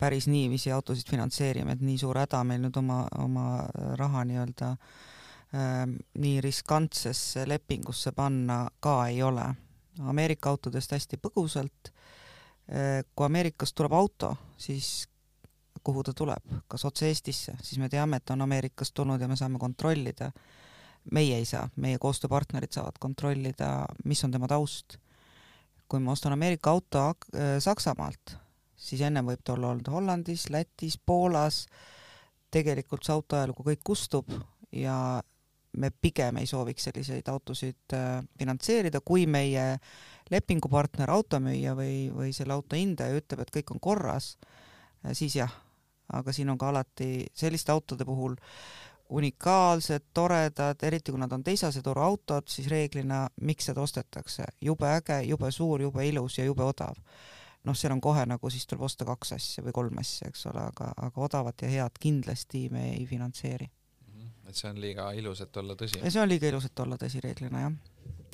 päris 0.00 0.28
niiviisi 0.30 0.72
autosid 0.72 1.08
finantseerime, 1.10 1.76
et 1.76 1.84
nii 1.84 1.98
suur 2.00 2.20
häda 2.20 2.42
meil 2.48 2.62
nüüd 2.64 2.76
oma, 2.80 3.02
oma 3.20 3.46
raha 4.00 4.24
nii-öelda 4.28 4.70
äh, 4.72 5.84
nii 6.24 6.40
riskantsesse 6.44 7.46
lepingusse 7.48 8.14
panna 8.16 8.62
ka 8.80 9.02
ei 9.08 9.22
ole. 9.24 9.46
Ameerika 10.08 10.52
autodest 10.52 10.94
hästi 10.96 11.20
põgusalt 11.20 11.90
äh,, 11.90 13.02
kui 13.14 13.26
Ameerikast 13.26 13.76
tuleb 13.76 13.96
auto, 13.96 14.34
siis 14.60 15.09
kuhu 15.84 16.02
ta 16.06 16.12
tuleb, 16.16 16.56
kas 16.68 16.84
otse 16.84 17.08
Eestisse, 17.08 17.56
siis 17.62 17.78
me 17.80 17.88
teame, 17.88 18.20
et 18.20 18.24
ta 18.24 18.34
on 18.36 18.44
Ameerikast 18.46 18.94
tulnud 18.94 19.20
ja 19.20 19.28
me 19.28 19.36
saame 19.36 19.58
kontrollida 19.58 20.28
äh, 20.28 20.58
meie 21.10 21.38
ei 21.40 21.46
saa, 21.48 21.68
meie 21.80 21.98
koostööpartnerid 22.00 22.74
saavad 22.74 22.98
kontrollida, 23.00 23.70
mis 24.04 24.22
on 24.24 24.34
tema 24.34 24.48
taust. 24.50 24.98
kui 25.90 25.98
ma 25.98 26.12
ostan 26.12 26.32
Ameerika 26.32 26.70
auto 26.70 27.00
äh, 27.08 27.56
Saksamaalt, 27.58 28.36
siis 28.78 29.00
ennem 29.02 29.26
võib 29.26 29.40
ta 29.42 29.56
olla 29.56 29.72
olnud 29.72 29.88
Hollandis, 29.90 30.46
Lätis, 30.50 30.94
Poolas, 30.98 31.64
tegelikult 32.50 33.02
see 33.02 33.14
auto 33.14 33.36
ajalugu 33.36 33.64
kõik 33.66 33.82
kustub 33.84 34.30
ja 34.70 34.94
me 35.82 35.90
pigem 35.90 36.38
ei 36.38 36.46
sooviks 36.46 36.86
selliseid 36.86 37.26
autosid 37.32 37.96
äh, 37.96 38.20
finantseerida, 38.38 39.00
kui 39.00 39.26
meie 39.26 39.80
lepingupartner, 40.30 41.10
automüüja 41.10 41.74
või, 41.74 42.06
või 42.14 42.30
selle 42.36 42.54
auto 42.54 42.78
hindaja 42.78 43.18
ütleb, 43.18 43.42
et 43.42 43.50
kõik 43.58 43.74
on 43.74 43.82
korras, 43.82 44.36
siis 45.16 45.34
jah, 45.40 45.50
aga 46.12 46.32
siin 46.32 46.50
on 46.50 46.58
ka 46.58 46.68
alati 46.68 47.26
selliste 47.34 47.72
autode 47.72 48.04
puhul 48.04 48.36
unikaalsed, 49.10 50.02
toredad, 50.14 50.82
eriti 50.82 51.10
kui 51.10 51.20
nad 51.20 51.32
on 51.32 51.42
teisese 51.44 51.82
turu 51.82 52.02
autod, 52.04 52.46
siis 52.48 52.68
reeglina 52.70 53.24
miks 53.42 53.70
seda 53.70 53.82
ostetakse, 53.82 54.46
jube 54.62 54.86
äge, 54.86 55.20
jube 55.26 55.50
suur, 55.52 55.82
jube 55.82 56.06
ilus 56.08 56.38
ja 56.38 56.46
jube 56.46 56.64
odav. 56.64 56.96
noh, 57.64 57.76
seal 57.76 57.92
on 57.92 58.00
kohe 58.00 58.22
nagu 58.24 58.50
siis 58.50 58.64
tuleb 58.64 58.86
osta 58.86 59.04
kaks 59.04 59.34
asja 59.36 59.64
või 59.64 59.74
kolm 59.76 59.98
asja, 60.00 60.30
eks 60.30 60.46
ole, 60.48 60.62
aga, 60.62 60.86
aga 60.96 61.20
odavat 61.20 61.60
ja 61.60 61.68
head 61.68 61.98
kindlasti 62.00 62.68
me 62.72 62.86
ei 62.94 63.04
finantseeri. 63.06 63.66
Mhm. 64.06 64.30
et 64.48 64.56
see 64.56 64.70
on 64.70 64.80
liiga 64.80 65.10
ilus, 65.12 65.40
et 65.40 65.56
olla 65.56 65.74
tõsi? 65.74 66.00
see 66.08 66.22
on 66.22 66.28
liiga 66.28 66.48
ilus, 66.48 66.64
et 66.64 66.80
olla 66.80 66.96
tõsi 66.96 67.20
reeglina, 67.20 67.60
jah. 67.60 67.72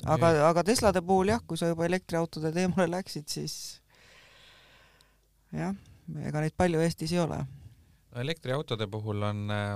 aga, 0.05 0.31
aga 0.49 0.63
Teslade 0.63 1.01
puhul 1.01 1.33
jah, 1.33 1.43
kui 1.47 1.57
sa 1.57 1.67
juba 1.67 1.85
elektriautode 1.85 2.51
teemale 2.53 2.87
läksid, 2.91 3.27
siis 3.27 3.81
jah, 5.51 5.75
ega 6.23 6.39
neid 6.39 6.55
palju 6.55 6.79
Eestis 6.85 7.11
ei 7.11 7.19
ole 7.19 7.43
elektriautode 8.21 8.87
puhul 8.91 9.23
on, 9.23 9.43
äh, 9.51 9.75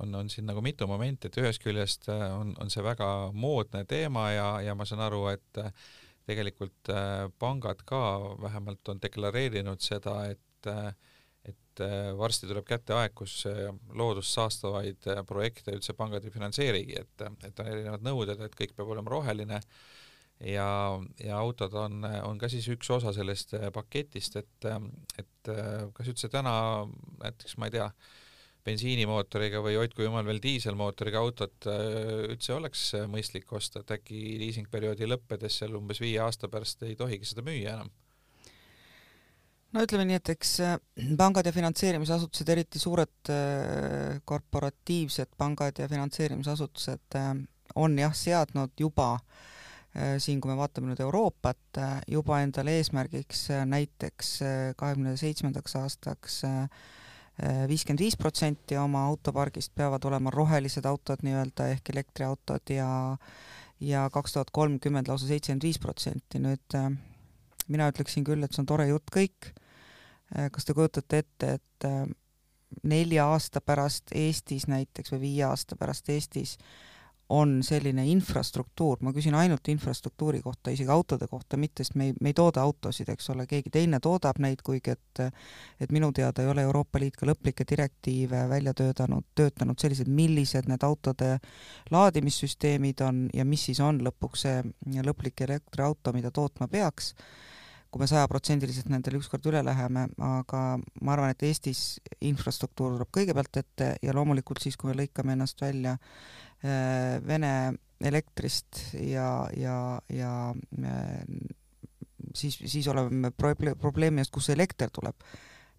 on, 0.00 0.14
on 0.14 0.30
siin 0.30 0.46
nagu 0.48 0.62
mitu 0.64 0.86
momenti, 0.90 1.28
et 1.28 1.38
ühest 1.42 1.62
küljest 1.62 2.08
äh, 2.12 2.26
on, 2.34 2.54
on 2.60 2.70
see 2.72 2.84
väga 2.84 3.08
moodne 3.32 3.84
teema 3.88 4.30
ja, 4.34 4.48
ja 4.64 4.76
ma 4.78 4.86
saan 4.88 5.04
aru, 5.06 5.26
et 5.32 5.62
äh, 5.62 5.72
tegelikult 6.30 6.90
pangad 7.42 7.80
ka 7.88 8.00
vähemalt 8.38 8.86
on 8.92 9.00
deklareerinud 9.02 9.82
seda, 9.82 10.20
et 10.30 10.68
et 11.48 11.80
varsti 12.18 12.46
tuleb 12.46 12.66
kätte 12.68 12.92
aeg, 12.92 13.14
kus 13.16 13.46
loodust 13.96 14.36
saastavaid 14.36 15.06
projekte 15.26 15.72
üldse 15.72 15.94
pangad 15.96 16.26
ei 16.26 16.34
finantseerigi, 16.34 16.98
et, 17.00 17.24
et 17.48 17.62
on 17.62 17.70
erinevad 17.72 18.04
nõuded, 18.04 18.42
et 18.44 18.54
kõik 18.58 18.74
peab 18.76 18.92
olema 18.92 19.10
roheline 19.10 19.58
ja, 20.44 21.00
ja 21.24 21.38
autod 21.38 21.74
on, 21.76 22.04
on 22.24 22.40
ka 22.40 22.48
siis 22.50 22.68
üks 22.72 22.88
osa 22.94 23.12
sellest 23.16 23.54
äh, 23.58 23.68
paketist, 23.74 24.40
et, 24.40 24.66
et 25.20 25.52
äh, 25.52 25.86
kas 25.96 26.10
üldse 26.12 26.30
täna 26.32 26.54
näiteks 27.20 27.58
ma 27.60 27.68
ei 27.68 27.76
tea, 27.76 27.88
bensiinimootoriga 28.64 29.62
või 29.64 29.78
hoidku 29.80 30.04
jumal 30.04 30.26
veel 30.26 30.40
diiselmootoriga 30.44 31.20
autot 31.20 31.68
äh, 31.70 32.28
üldse 32.28 32.54
oleks 32.56 32.90
mõistlik 33.12 33.52
osta, 33.56 33.84
et 33.84 33.96
äkki 33.96 34.38
liisingperioodi 34.40 35.08
lõppedes 35.08 35.60
seal 35.62 35.76
umbes 35.78 36.00
viie 36.02 36.20
aasta 36.24 36.48
pärast 36.52 36.84
ei 36.88 36.96
tohigi 36.96 37.28
seda 37.28 37.44
müüa 37.46 37.76
enam? 37.76 37.92
no 39.70 39.84
ütleme 39.86 40.08
nii, 40.08 40.18
et 40.18 40.32
eks 40.32 40.56
pangad 41.20 41.46
ja 41.46 41.54
finantseerimisasutused, 41.54 42.48
eriti 42.50 42.80
suured 42.82 43.30
korporatiivsed 44.26 45.36
pangad 45.38 45.78
ja 45.78 45.86
finantseerimisasutused 45.88 47.20
on 47.78 47.94
jah, 48.00 48.16
seadnud 48.18 48.74
juba 48.80 49.12
Äh, 49.22 49.59
siin, 50.18 50.40
kui 50.40 50.52
me 50.52 50.56
vaatame 50.58 50.90
nüüd 50.90 51.02
Euroopat, 51.02 51.60
äh, 51.82 51.98
juba 52.10 52.40
endale 52.44 52.76
eesmärgiks 52.78 53.48
äh, 53.50 53.64
näiteks 53.66 54.36
kahekümne 54.78 55.16
seitsmendaks 55.18 55.76
aastaks 55.80 56.42
viiskümmend 57.40 58.02
viis 58.04 58.18
protsenti 58.20 58.76
oma 58.76 59.06
autopargist 59.08 59.72
peavad 59.74 60.04
olema 60.04 60.30
rohelised 60.34 60.84
autod 60.84 61.22
nii-öelda 61.24 61.70
ehk 61.72 61.88
elektriautod 61.94 62.72
ja 62.74 62.90
ja 63.80 64.02
kaks 64.12 64.34
tuhat 64.34 64.50
kolmkümmend 64.52 65.08
lausa 65.08 65.26
seitsekümmend 65.26 65.64
viis 65.64 65.78
protsenti, 65.80 66.42
nüüd 66.42 66.76
mina 67.72 67.88
ütleksin 67.88 68.26
küll, 68.28 68.44
et 68.44 68.52
see 68.52 68.60
on 68.60 68.68
tore 68.68 68.84
jutt 68.90 69.08
kõik, 69.14 69.54
kas 70.52 70.68
te 70.68 70.76
kujutate 70.76 71.22
ette, 71.24 71.54
et 71.56 72.84
nelja 72.84 73.30
aasta 73.32 73.64
pärast 73.64 74.12
Eestis 74.12 74.68
näiteks 74.68 75.14
või 75.14 75.22
viie 75.24 75.48
aasta 75.48 75.80
pärast 75.80 76.12
Eestis 76.12 76.58
äh, 76.58 76.89
on 77.30 77.60
selline 77.62 78.02
infrastruktuur, 78.10 78.98
ma 79.06 79.12
küsin 79.14 79.36
ainult 79.38 79.68
infrastruktuuri 79.70 80.40
kohta, 80.42 80.72
isegi 80.74 80.90
autode 80.90 81.28
kohta 81.30 81.58
mitte, 81.60 81.84
sest 81.84 81.94
me 81.98 82.08
ei, 82.10 82.14
me 82.20 82.32
ei 82.32 82.36
tooda 82.36 82.64
autosid, 82.66 83.10
eks 83.12 83.30
ole, 83.34 83.46
keegi 83.50 83.70
teine 83.70 84.00
toodab 84.02 84.40
neid, 84.42 84.64
kuigi 84.66 84.94
et 84.96 85.22
et 85.80 85.92
minu 85.94 86.10
teada 86.16 86.42
ei 86.42 86.50
ole 86.50 86.64
Euroopa 86.66 86.98
Liit 86.98 87.16
ka 87.20 87.28
lõplikke 87.28 87.66
direktiive 87.68 88.42
välja 88.50 88.74
töötanud, 88.74 89.28
töötanud 89.38 89.78
sellised, 89.78 90.10
millised 90.10 90.66
need 90.70 90.82
autode 90.86 91.36
laadimissüsteemid 91.90 93.04
on 93.06 93.22
ja 93.34 93.46
mis 93.46 93.68
siis 93.68 93.80
on 93.84 94.02
lõpuks 94.04 94.46
see 94.46 95.02
lõplik 95.06 95.44
elektriauto, 95.46 96.14
mida 96.16 96.32
tootma 96.34 96.68
peaks, 96.72 97.14
kui 97.90 98.02
me 98.02 98.06
sajaprotsendiliselt 98.10 98.90
nendele 98.90 99.18
ükskord 99.18 99.46
üle 99.50 99.62
läheme, 99.66 100.06
aga 100.22 100.62
ma 101.02 101.14
arvan, 101.14 101.34
et 101.34 101.42
Eestis 101.46 102.00
infrastruktuur 102.22 102.94
tuleb 102.94 103.10
kõigepealt 103.14 103.62
ette 103.62 103.94
ja 104.02 104.14
loomulikult 104.14 104.62
siis, 104.62 104.78
kui 104.78 104.92
me 104.92 104.98
lõikame 105.02 105.34
ennast 105.34 105.62
välja 105.62 105.96
Vene 106.62 107.52
elektrist 108.00 108.80
ja, 108.92 109.48
ja, 109.56 110.00
ja 110.08 110.54
äh, 110.84 111.24
siis, 112.34 112.58
siis 112.64 112.88
oleme 112.88 113.30
proble-, 113.30 113.76
probleemi 113.78 114.22
ees, 114.22 114.32
see 114.40 114.56
elekter 114.56 114.90
tuleb. 114.92 115.16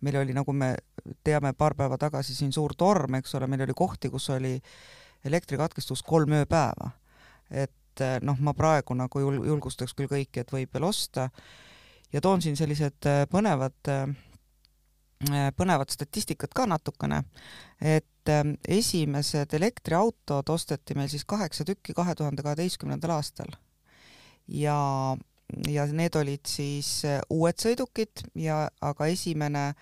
meil 0.02 0.18
oli, 0.18 0.34
nagu 0.34 0.54
me 0.54 0.76
teame, 1.24 1.54
paar 1.54 1.76
päeva 1.78 1.98
tagasi 1.98 2.34
siin 2.36 2.54
suur 2.54 2.74
torm, 2.78 3.20
eks 3.20 3.36
ole, 3.38 3.48
meil 3.48 3.62
oli 3.68 3.74
kohti, 3.78 4.10
kus 4.10 4.30
oli 4.34 4.56
elektrikatkestus 5.26 6.02
kolm 6.04 6.34
ööpäeva. 6.40 6.92
et 7.50 8.02
äh, 8.02 8.18
noh, 8.22 8.38
ma 8.40 8.54
praegu 8.54 8.94
nagu 8.94 9.20
jul-, 9.20 9.46
julgustaks 9.46 9.94
küll 9.94 10.10
kõiki, 10.10 10.42
et 10.42 10.54
võib 10.54 10.74
veel 10.74 10.90
osta 10.90 11.30
ja 12.14 12.22
toon 12.22 12.42
siin 12.42 12.58
sellised 12.58 13.10
põnevad 13.32 13.90
äh, 13.90 14.06
Äh, 14.08 14.31
põnevat 15.58 15.94
statistikat 15.94 16.54
ka 16.56 16.66
natukene, 16.70 17.24
et 17.82 18.30
ähm, 18.30 18.56
esimesed 18.68 19.54
elektriautod 19.54 20.50
osteti 20.50 20.96
meil 20.98 21.10
siis 21.12 21.26
kaheksa 21.26 21.66
tükki 21.68 21.96
kahe 21.98 22.16
tuhande 22.16 22.44
kaheteistkümnendal 22.46 23.18
aastal. 23.18 23.54
ja, 24.48 25.18
ja 25.70 25.86
need 25.86 26.16
olid 26.16 26.46
siis 26.48 27.06
äh, 27.06 27.22
uued 27.30 27.60
sõidukid 27.62 28.26
ja, 28.36 28.70
aga 28.82 29.08
esimene 29.08 29.74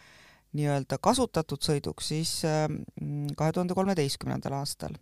nii-öelda 0.58 0.98
kasutatud 0.98 1.62
sõiduk 1.62 2.02
siis 2.02 2.42
ähm, 2.46 2.84
kahe 3.38 3.54
tuhande 3.54 3.74
kolmeteistkümnendal 3.78 4.60
aastal. 4.60 4.98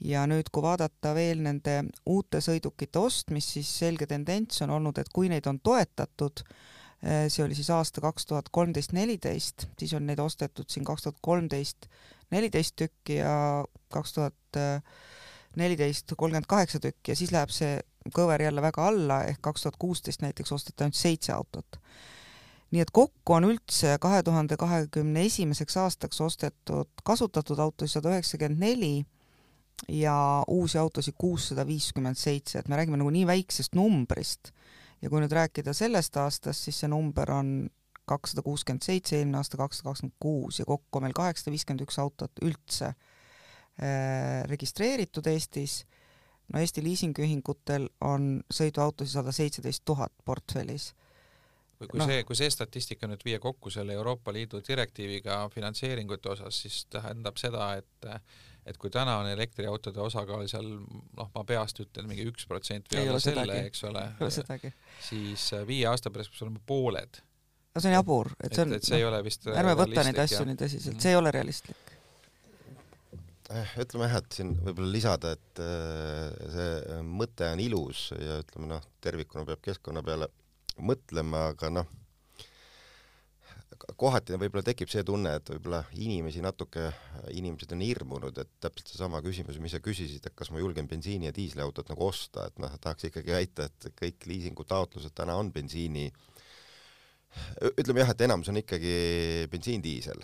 ja 0.00 0.26
nüüd, 0.26 0.50
kui 0.50 0.62
vaadata 0.62 1.14
veel 1.14 1.42
nende 1.44 1.84
uute 2.06 2.40
sõidukite 2.40 2.98
ostmist, 2.98 3.54
siis 3.54 3.70
selge 3.84 4.06
tendents 4.06 4.62
on 4.62 4.70
olnud, 4.70 4.98
et 4.98 5.08
kui 5.12 5.28
neid 5.28 5.46
on 5.46 5.60
toetatud, 5.60 6.42
Äh, 6.42 6.79
see 7.00 7.44
oli 7.44 7.56
siis 7.56 7.70
aasta 7.72 8.02
kaks 8.04 8.26
tuhat 8.28 8.48
kolmteist, 8.52 8.92
neliteist, 8.92 9.66
siis 9.78 9.94
on 9.96 10.04
neid 10.06 10.20
ostetud 10.20 10.68
siin 10.68 10.84
kaks 10.84 11.06
tuhat 11.06 11.20
kolmteist 11.24 11.86
neliteist 12.30 12.76
tükki 12.76 13.16
ja 13.22 13.64
kaks 13.88 14.12
tuhat 14.18 14.58
neliteist 15.56 16.12
kolmkümmend 16.16 16.48
kaheksa 16.48 16.80
tükki. 16.80 17.12
Ja 17.12 17.16
siis 17.16 17.32
läheb 17.32 17.50
see 17.54 17.78
kõver 18.14 18.42
jälle 18.42 18.62
väga 18.62 18.86
alla, 18.88 19.22
ehk 19.28 19.40
kaks 19.44 19.66
tuhat 19.66 19.78
kuusteist 19.80 20.22
näiteks 20.24 20.52
osteti 20.52 20.84
ainult 20.84 20.98
seitse 20.98 21.32
autot. 21.32 21.80
nii 22.70 22.82
et 22.84 22.90
kokku 22.94 23.34
on 23.34 23.48
üldse 23.48 23.96
kahe 23.98 24.20
tuhande 24.22 24.54
kahekümne 24.56 25.24
esimeseks 25.26 25.76
aastaks 25.76 26.20
ostetud 26.22 27.02
kasutatud 27.02 27.58
autosid 27.58 27.96
sada 27.96 28.12
üheksakümmend 28.12 28.62
neli 28.62 29.06
ja 29.88 30.44
uusi 30.46 30.78
autosid 30.78 31.16
kuussada 31.18 31.66
viiskümmend 31.66 32.14
seitse, 32.14 32.58
et 32.58 32.68
me 32.68 32.76
räägime 32.78 33.00
nagu 33.00 33.10
nii 33.10 33.26
väiksest 33.26 33.74
numbrist 33.74 34.52
ja 35.02 35.10
kui 35.10 35.22
nüüd 35.22 35.32
rääkida 35.32 35.74
sellest 35.76 36.16
aastast, 36.20 36.66
siis 36.66 36.82
see 36.82 36.90
number 36.90 37.32
on 37.32 37.70
kakssada 38.10 38.42
kuuskümmend 38.42 38.84
seitse, 38.84 39.18
eelmine 39.18 39.38
aasta 39.38 39.60
kakssada 39.60 39.90
kakskümmend 39.90 40.16
kuus 40.22 40.58
ja 40.60 40.66
kokku 40.68 40.98
on 40.98 41.06
meil 41.06 41.16
kaheksasada 41.16 41.54
viiskümmend 41.54 41.86
üks 41.86 41.98
autot 42.02 42.42
üldse 42.44 42.90
äh, 42.90 44.42
registreeritud 44.50 45.26
Eestis. 45.30 45.84
no 46.52 46.58
Eesti 46.58 46.82
liisingühingutel 46.82 47.86
on 48.02 48.40
sõiduautosid 48.50 49.14
sada 49.14 49.32
seitseteist 49.32 49.84
tuhat 49.86 50.12
portfellis 50.24 50.90
või 51.80 51.88
kui 51.88 52.00
no. 52.02 52.06
see, 52.10 52.24
kui 52.28 52.36
see 52.36 52.50
statistika 52.52 53.08
nüüd 53.08 53.22
viia 53.24 53.40
kokku 53.40 53.70
selle 53.72 53.94
Euroopa 53.96 54.34
Liidu 54.36 54.60
direktiiviga 54.66 55.42
finantseeringute 55.54 56.34
osas, 56.34 56.58
siis 56.64 56.82
tähendab 56.92 57.38
seda, 57.40 57.72
et 57.80 58.10
et 58.70 58.78
kui 58.80 58.92
täna 58.92 59.18
on 59.22 59.28
elektriautode 59.30 60.00
osakaal 60.04 60.46
seal 60.50 60.68
noh, 60.70 61.30
ma 61.34 61.44
peast 61.46 61.82
ütlen 61.82 62.08
mingi 62.10 62.26
üks 62.30 62.46
protsent 62.50 62.90
või 62.92 63.06
alla 63.08 63.22
selle, 63.22 63.58
eks 63.68 63.84
ole, 63.90 64.04
siis 65.06 65.46
äh, 65.56 65.66
viie 65.68 65.88
aasta 65.90 66.12
pärast 66.14 66.32
peaks 66.32 66.44
olema 66.46 66.62
pooled. 66.66 67.22
no 67.74 67.82
see 67.82 67.92
on 67.92 67.96
jabur, 67.98 68.32
et 68.40 68.56
see 68.56 68.66
on, 68.66 68.76
et 68.78 68.86
see 68.86 68.96
no, 68.96 69.00
ei 69.00 69.08
ole 69.12 69.22
vist 69.26 69.48
ärme 69.52 69.78
võta 69.78 70.04
neid 70.06 70.20
asju 70.26 70.44
nii 70.48 70.60
tõsiselt, 70.64 71.00
see 71.02 71.14
ei 71.14 71.18
ole 71.20 71.34
realistlik. 71.34 71.96
Eh, 73.50 73.70
ütleme 73.82 74.06
jah, 74.06 74.20
et 74.20 74.36
siin 74.36 74.52
võib-olla 74.62 74.92
lisada, 74.94 75.32
et 75.34 75.62
äh, 75.64 76.50
see 76.54 77.00
mõte 77.02 77.48
on 77.50 77.62
ilus 77.64 78.10
ja 78.14 78.38
ütleme 78.44 78.70
noh, 78.76 78.84
tervikuna 79.02 79.42
peab 79.48 79.64
keskkonna 79.64 80.04
peale 80.06 80.30
mõtlema, 80.78 81.48
aga 81.50 81.72
noh, 81.80 81.88
kohati 83.98 84.36
võib-olla 84.38 84.64
tekib 84.66 84.90
see 84.92 85.02
tunne, 85.06 85.32
et 85.38 85.50
võib-olla 85.52 85.80
inimesi 85.98 86.42
natuke, 86.44 86.88
inimesed 87.36 87.72
on 87.76 87.84
hirmunud, 87.84 88.40
et 88.42 88.50
täpselt 88.62 88.92
seesama 88.92 89.22
küsimus, 89.24 89.58
mis 89.62 89.74
sa 89.74 89.80
küsisid, 89.82 90.26
et 90.26 90.36
kas 90.36 90.50
ma 90.50 90.62
julgen 90.62 90.88
bensiini- 90.90 91.30
ja 91.30 91.34
diisliautot 91.36 91.88
nagu 91.92 92.06
osta, 92.06 92.46
et 92.50 92.58
noh, 92.62 92.74
tahaks 92.80 93.08
ikkagi 93.10 93.34
väita, 93.34 93.68
et 93.70 93.92
kõik 93.98 94.26
liisingutaotlused 94.26 95.14
täna 95.14 95.36
on 95.40 95.52
bensiini, 95.52 96.10
ütleme 97.78 98.04
jah, 98.04 98.10
et 98.10 98.26
enamus 98.26 98.50
on 98.50 98.60
ikkagi 98.62 99.48
bensiin-diisel. 99.50 100.22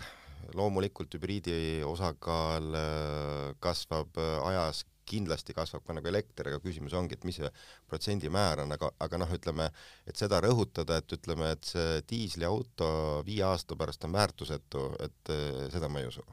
loomulikult 0.55 1.11
hübriidi 1.11 1.83
osakaal 1.83 2.75
äh, 2.79 3.55
kasvab 3.59 4.15
äh, 4.15 4.47
ajas 4.47 4.85
kindlasti 5.07 5.55
kasvab 5.57 5.85
ka 5.87 5.95
nagu 5.97 6.09
elekter, 6.11 6.51
aga 6.51 6.59
küsimus 6.63 6.95
ongi, 6.97 7.17
et 7.17 7.25
mis 7.27 7.39
see 7.39 7.49
protsendimäär 7.89 8.63
on, 8.65 8.75
aga, 8.75 8.91
aga 9.03 9.21
noh, 9.21 9.33
ütleme, 9.37 9.69
et 10.07 10.19
seda 10.19 10.41
rõhutada, 10.43 10.99
et 11.01 11.17
ütleme, 11.17 11.51
et 11.55 11.73
see 11.73 11.99
diisliauto 12.09 12.91
viie 13.27 13.43
aasta 13.47 13.77
pärast 13.79 14.07
on 14.07 14.15
väärtusetu, 14.17 14.87
et 15.07 15.33
eh, 15.33 15.65
seda 15.73 15.91
ma 15.91 16.03
ei 16.03 16.11
usu. 16.11 16.25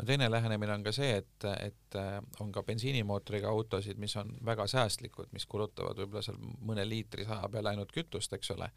No 0.00 0.06
teine 0.08 0.30
lähenemine 0.32 0.72
on 0.72 0.84
ka 0.86 0.94
see, 0.96 1.12
et, 1.20 1.46
et 1.50 2.00
eh, 2.00 2.16
on 2.40 2.52
ka 2.52 2.64
bensiinimootoriga 2.64 3.50
autosid, 3.50 4.00
mis 4.00 4.16
on 4.20 4.32
väga 4.46 4.66
säästlikud, 4.70 5.32
mis 5.36 5.46
kulutavad 5.50 6.00
võib-olla 6.00 6.24
seal 6.24 6.40
mõne 6.40 6.86
liitri 6.88 7.28
saja 7.28 7.48
peale 7.52 7.74
ainult 7.74 7.92
kütust, 7.92 8.32
eks 8.36 8.54
ole, 8.56 8.70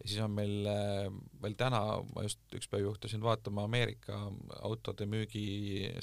ja 0.00 0.08
siis 0.08 0.20
on 0.24 0.34
meil 0.36 0.68
eh, 0.68 1.06
veel 1.42 1.56
täna, 1.58 1.80
ma 2.12 2.26
just 2.26 2.42
üks 2.56 2.68
päev 2.72 2.84
juhtusin 2.90 3.24
vaatama 3.24 3.64
Ameerika 3.64 4.18
autode 4.60 5.08
müügi 5.08 5.46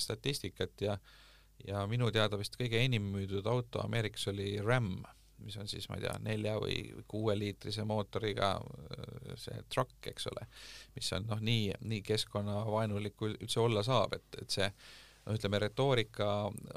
statistikat 0.01 0.87
ja 0.87 0.97
ja 1.67 1.83
minu 1.87 2.11
teada 2.11 2.39
vist 2.39 2.57
kõige 2.59 2.81
enim 2.83 3.11
müüdud 3.13 3.47
auto 3.49 3.83
Ameerikas 3.83 4.27
oli 4.31 4.55
Ram, 4.63 4.95
mis 5.43 5.57
on 5.59 5.67
siis, 5.67 5.87
ma 5.89 5.97
ei 5.99 6.05
tea, 6.05 6.15
nelja 6.23 6.57
või 6.61 6.77
kuueliitrise 7.09 7.85
mootoriga 7.87 8.55
äh, 8.57 9.37
see 9.39 9.63
truck, 9.71 9.95
eks 10.11 10.27
ole, 10.31 10.47
mis 10.95 11.13
on 11.17 11.27
noh, 11.29 11.41
nii, 11.43 11.71
nii 11.81 12.03
keskkonnavaenulik 12.07 13.17
kui 13.19 13.33
üldse 13.35 13.63
olla 13.63 13.83
saab, 13.85 14.15
et, 14.19 14.41
et 14.41 14.59
see 14.59 14.69
no 15.23 15.35
ütleme, 15.37 15.59
retoorika 15.63 16.29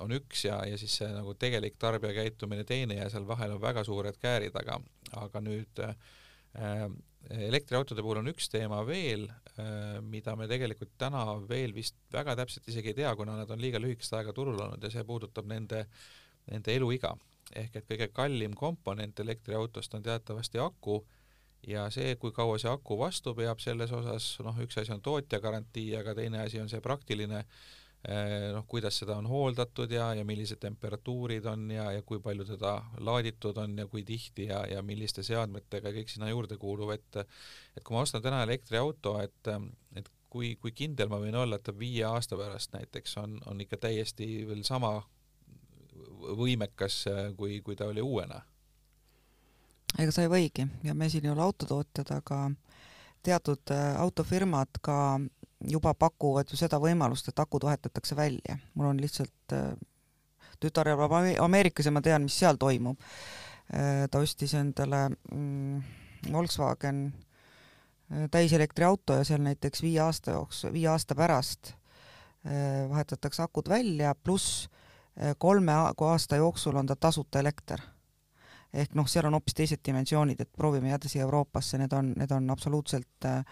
on 0.03 0.15
üks 0.15 0.47
ja, 0.47 0.61
ja 0.69 0.79
siis 0.79 0.95
see 1.01 1.09
nagu 1.11 1.35
tegelik 1.39 1.79
tarbijakäitumine 1.83 2.67
teine 2.67 3.01
ja 3.01 3.11
seal 3.11 3.27
vahel 3.29 3.57
on 3.57 3.62
väga 3.62 3.85
suured 3.87 4.19
käärid, 4.23 4.55
aga, 4.62 4.79
aga 5.23 5.43
nüüd 5.45 5.83
äh, 5.83 5.97
elektriautode 7.31 8.03
puhul 8.05 8.21
on 8.21 8.31
üks 8.31 8.51
teema 8.53 8.81
veel, 8.87 9.27
äh, 9.59 9.99
mida 10.03 10.37
me 10.37 10.49
tegelikult 10.51 10.93
täna 10.99 11.25
veel 11.49 11.75
vist 11.75 11.97
väga 12.12 12.37
täpselt 12.39 12.69
isegi 12.69 12.93
ei 12.93 13.01
tea, 13.03 13.15
kuna 13.17 13.37
nad 13.39 13.51
on 13.51 13.61
liiga 13.61 13.81
lühikest 13.83 14.15
aega 14.19 14.35
turul 14.37 14.61
olnud 14.61 14.83
ja 14.83 14.91
see 14.93 15.05
puudutab 15.05 15.49
nende, 15.51 15.87
nende 16.51 16.75
eluiga. 16.75 17.17
ehk 17.55 17.77
et 17.79 17.87
kõige 17.87 18.09
kallim 18.11 18.55
komponent 18.59 19.21
elektriautost 19.23 19.95
on 19.95 20.03
teatavasti 20.03 20.59
aku 20.59 21.05
ja 21.67 21.85
see, 21.91 22.17
kui 22.17 22.33
kaua 22.33 22.59
see 22.59 22.71
aku 22.71 22.99
vastu 22.99 23.35
peab, 23.35 23.61
selles 23.62 23.93
osas 23.93 24.39
noh, 24.43 24.57
üks 24.62 24.79
asi 24.79 24.93
on 24.93 25.01
tootja 25.01 25.41
garantii, 25.41 25.95
aga 25.97 26.15
teine 26.15 26.43
asi 26.43 26.61
on 26.61 26.69
see 26.69 26.81
praktiline 26.83 27.39
äh, 27.39 27.47
noh, 28.55 28.64
kuidas 28.71 29.01
seda 29.01 29.16
on 29.19 29.27
hooldatud 29.27 29.90
ja, 29.90 30.12
ja 30.14 30.25
millised 30.25 30.61
temperatuurid 30.62 31.47
on 31.51 31.64
ja, 31.75 31.88
ja 31.97 32.03
kui 32.07 32.21
palju 32.23 32.45
teda 32.47 32.77
laaditud 33.03 33.59
on 33.59 33.79
ja 33.79 33.87
kui 33.90 34.05
tihti 34.07 34.47
ja, 34.51 34.61
ja 34.71 34.83
milliste 34.87 35.25
seadmetega 35.27 35.90
kõik 35.97 36.12
sinna 36.12 36.31
juurde 36.31 36.59
kuulub, 36.61 36.92
et 36.95 37.19
et 37.77 37.83
kui 37.83 37.97
ma 37.97 38.05
ostan 38.07 38.23
täna 38.23 38.45
elektriauto, 38.47 39.16
et, 39.25 39.51
et 39.99 40.11
kui, 40.31 40.55
kui 40.61 40.73
kindel 40.77 41.11
ma 41.11 41.19
võin 41.23 41.35
olla, 41.35 41.59
et 41.59 41.66
ta 41.66 41.75
viie 41.77 42.05
aasta 42.07 42.38
pärast 42.38 42.77
näiteks 42.77 43.16
on, 43.23 43.38
on 43.51 43.61
ikka 43.64 43.81
täiesti 43.88 44.47
veel 44.49 44.62
sama 44.69 45.01
võimekas, 46.37 47.05
kui, 47.37 47.61
kui 47.64 47.77
ta 47.77 47.90
oli 47.90 48.05
uuena? 48.05 48.42
ega 49.97 50.12
sa 50.12 50.27
ei 50.27 50.29
võigi 50.29 50.66
ja 50.85 50.95
me 50.95 51.09
siin 51.09 51.25
ei 51.25 51.33
ole 51.33 51.42
autotootjad, 51.45 52.11
aga 52.12 52.40
teatud 53.25 53.73
äh, 53.73 53.95
autofirmad 54.01 54.81
ka 54.85 54.97
juba 55.64 55.95
pakuvad 55.95 56.51
ju 56.51 56.59
seda 56.59 56.79
võimalust, 56.81 57.29
et 57.29 57.38
akud 57.38 57.64
vahetatakse 57.64 58.16
välja. 58.16 58.59
mul 58.75 58.87
on 58.87 59.01
lihtsalt 59.01 59.53
äh, 59.53 59.73
tütar 60.61 60.88
elab 60.88 61.12
Ameerikas 61.40 61.87
ja 61.87 61.92
ma 61.92 62.03
tean, 62.03 62.23
mis 62.23 62.38
seal 62.38 62.57
toimub. 62.57 63.01
Äh, 63.73 64.07
ta 64.11 64.19
ostis 64.19 64.55
endale 64.55 65.09
mm, 65.33 65.83
Volkswagen 66.33 67.07
äh, 68.12 68.29
täiselektriauto 68.31 69.19
ja 69.21 69.25
seal 69.25 69.42
näiteks 69.42 69.83
viie 69.83 70.01
aasta 70.01 70.37
jooksul, 70.37 70.73
viie 70.73 70.88
aasta 70.88 71.14
pärast 71.14 71.75
vahetatakse 72.88 73.42
akud 73.42 73.66
välja, 73.66 74.12
pluss 74.14 74.69
kolme 75.42 75.73
aasta 75.75 76.37
jooksul 76.38 76.77
on 76.79 76.87
ta 76.87 76.95
tasuta 76.95 77.40
elekter 77.42 77.81
ehk 78.77 78.95
noh, 78.95 79.09
seal 79.11 79.27
on 79.29 79.37
hoopis 79.37 79.57
teised 79.57 79.83
dimensioonid, 79.87 80.40
et 80.40 80.53
proovime 80.53 80.90
jääda 80.92 81.11
siia 81.11 81.25
Euroopasse, 81.27 81.79
need 81.81 81.92
on, 81.97 82.12
need 82.21 82.33
on 82.35 82.51
absoluutselt 82.53 83.29
äh, 83.29 83.42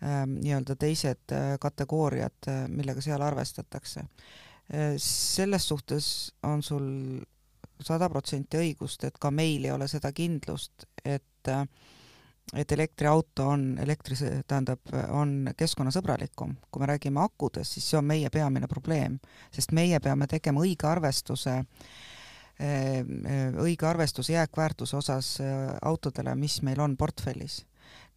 nii-öelda 0.00 0.76
teised 0.78 1.32
äh, 1.32 1.56
kategooriad, 1.60 2.46
äh, 2.48 2.68
millega 2.68 3.02
seal 3.02 3.22
arvestatakse. 3.22 4.00
Äh, 4.00 4.94
selles 5.02 5.68
suhtes 5.68 6.34
on 6.42 6.62
sul 6.62 6.86
sada 7.82 8.08
protsenti 8.10 8.58
õigust, 8.58 9.04
et 9.06 9.18
ka 9.18 9.30
meil 9.30 9.64
ei 9.64 9.72
ole 9.74 9.88
seda 9.88 10.12
kindlust, 10.12 10.86
et 11.04 11.24
et 12.56 12.72
elektriauto 12.72 13.44
on 13.52 13.62
elektri, 13.80 14.16
tähendab, 14.48 14.80
on 15.12 15.50
keskkonnasõbralikum. 15.56 16.54
kui 16.70 16.80
me 16.80 16.86
räägime 16.86 17.20
akudest, 17.20 17.72
siis 17.72 17.90
see 17.90 17.98
on 17.98 18.06
meie 18.08 18.30
peamine 18.30 18.66
probleem, 18.66 19.18
sest 19.52 19.72
meie 19.72 20.00
peame 20.00 20.26
tegema 20.26 20.60
õige 20.60 20.88
arvestuse 20.88 21.58
õige 23.62 23.86
arvestuse 23.86 24.32
jääkväärtuse 24.32 24.96
osas 24.96 25.36
autodele, 25.82 26.34
mis 26.34 26.62
meil 26.62 26.80
on 26.80 26.96
portfellis 26.96 27.60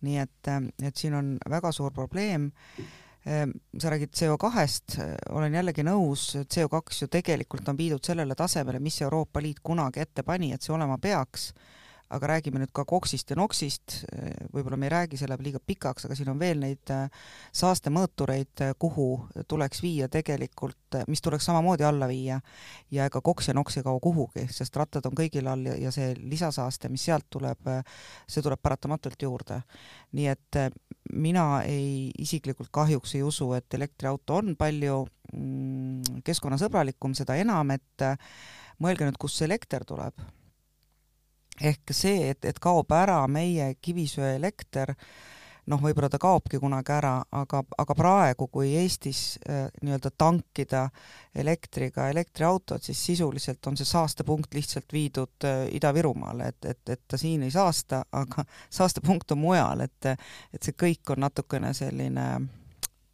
nii 0.05 0.17
et, 0.23 0.41
äh, 0.47 0.61
et 0.87 0.97
siin 0.97 1.15
on 1.17 1.35
väga 1.49 1.71
suur 1.75 1.93
probleem. 1.95 2.51
Äh, 3.27 3.45
sa 3.79 3.91
räägid 3.93 4.15
CO2-st, 4.17 4.97
olen 5.29 5.53
jällegi 5.59 5.85
nõus, 5.85 6.31
CO2 6.41 7.01
ju 7.01 7.09
tegelikult 7.11 7.69
on 7.69 7.77
viidud 7.77 8.05
sellele 8.05 8.35
tasemele, 8.35 8.79
mis 8.79 9.01
Euroopa 9.01 9.41
Liit 9.41 9.61
kunagi 9.63 10.01
ette 10.01 10.23
pani, 10.23 10.53
et 10.53 10.61
see 10.61 10.73
olema 10.73 10.97
peaks 11.01 11.51
aga 12.11 12.27
räägime 12.33 12.59
nüüd 12.59 12.71
ka 12.75 12.83
koksist 12.87 13.31
ja 13.31 13.37
noksist, 13.39 14.01
võib-olla 14.51 14.77
me 14.79 14.87
ei 14.87 14.93
räägi, 14.93 15.19
see 15.19 15.29
läheb 15.29 15.43
liiga 15.45 15.61
pikaks, 15.63 16.05
aga 16.07 16.15
siin 16.17 16.31
on 16.33 16.39
veel 16.39 16.59
neid 16.59 16.91
äh, 16.91 17.07
saastemõõtureid, 17.55 18.63
äh, 18.65 18.73
kuhu 18.79 19.07
tuleks 19.51 19.81
viia 19.83 20.09
tegelikult, 20.11 20.97
äh, 20.99 21.05
mis 21.11 21.23
tuleks 21.23 21.47
samamoodi 21.47 21.85
alla 21.87 22.09
viia. 22.11 22.41
Ja 22.91 23.07
ega 23.07 23.21
koks 23.23 23.47
ja 23.47 23.55
noks 23.55 23.79
ei 23.79 23.85
kao 23.87 23.99
kuhugi, 24.03 24.47
sest 24.51 24.75
rattad 24.79 25.07
on 25.07 25.15
kõigil 25.17 25.47
all 25.47 25.69
ja, 25.71 25.93
see 25.95 26.11
lisasaaste, 26.19 26.91
mis 26.91 27.05
sealt 27.07 27.29
tuleb, 27.31 27.71
see 28.27 28.43
tuleb 28.43 28.59
paratamatult 28.61 29.21
juurde. 29.21 29.61
nii 30.11 30.27
et 30.27 30.59
mina 31.13 31.61
ei, 31.63 32.11
isiklikult 32.19 32.69
kahjuks 32.71 33.15
ei 33.15 33.23
usu, 33.23 33.51
et 33.55 33.73
elektriauto 33.73 34.41
on 34.41 34.55
palju 34.59 35.05
mm, 35.33 36.21
keskkonnasõbralikum, 36.27 37.15
seda 37.15 37.39
enam, 37.39 37.71
et 37.71 38.07
mõelge 38.83 39.07
nüüd, 39.07 39.19
kust 39.21 39.39
see 39.39 39.47
elekter 39.47 39.87
tuleb 39.87 40.19
ehk 41.61 41.93
see, 41.95 42.31
et, 42.31 42.45
et 42.45 42.59
kaob 42.59 42.91
ära 42.95 43.19
meie 43.31 43.73
kivisöeelekter, 43.81 44.93
noh, 45.71 45.81
võib-olla 45.81 46.09
ta 46.09 46.17
kaobki 46.21 46.59
kunagi 46.59 46.93
ära, 46.95 47.13
aga, 47.37 47.61
aga 47.83 47.95
praegu, 47.95 48.47
kui 48.51 48.73
Eestis 48.81 49.37
äh, 49.45 49.67
nii-öelda 49.85 50.11
tankida 50.17 50.87
elektriga 51.37 52.07
elektriautot, 52.11 52.83
siis 52.83 53.03
sisuliselt 53.11 53.67
on 53.69 53.77
see 53.79 53.87
saastepunkt 53.87 54.57
lihtsalt 54.57 54.93
viidud 54.93 55.47
äh, 55.47 55.67
Ida-Virumaale, 55.77 56.49
et, 56.51 56.71
et, 56.73 56.81
et 56.97 57.03
ta 57.07 57.19
siin 57.21 57.45
ei 57.45 57.53
saasta, 57.53 58.03
aga 58.11 58.45
saastepunkt 58.79 59.37
on 59.37 59.43
mujal, 59.45 59.85
et 59.85 60.11
et 60.11 60.63
see 60.63 60.73
kõik 60.73 61.13
on 61.13 61.21
natukene 61.27 61.75
selline 61.77 62.27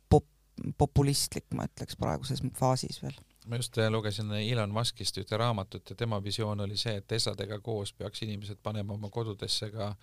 pop-, 0.10 0.32
populistlik, 0.80 1.50
ma 1.54 1.68
ütleks, 1.68 2.00
praeguses 2.00 2.46
faasis 2.58 3.04
veel 3.04 3.20
ma 3.48 3.56
just 3.56 3.78
äh, 3.78 3.90
lugesin 3.92 4.32
Elon 4.32 4.72
Muskist 4.74 5.18
ühte 5.18 5.38
raamatut 5.38 5.90
ja 5.90 5.96
tema 5.96 6.20
visioon 6.24 6.62
oli 6.66 6.78
see, 6.78 6.98
et 7.00 7.08
Tesladega 7.08 7.60
koos 7.64 7.94
peaks 7.94 8.24
inimesed 8.26 8.60
panema 8.64 8.94
oma 8.94 9.10
kodudesse 9.10 9.70
ka 9.72 9.94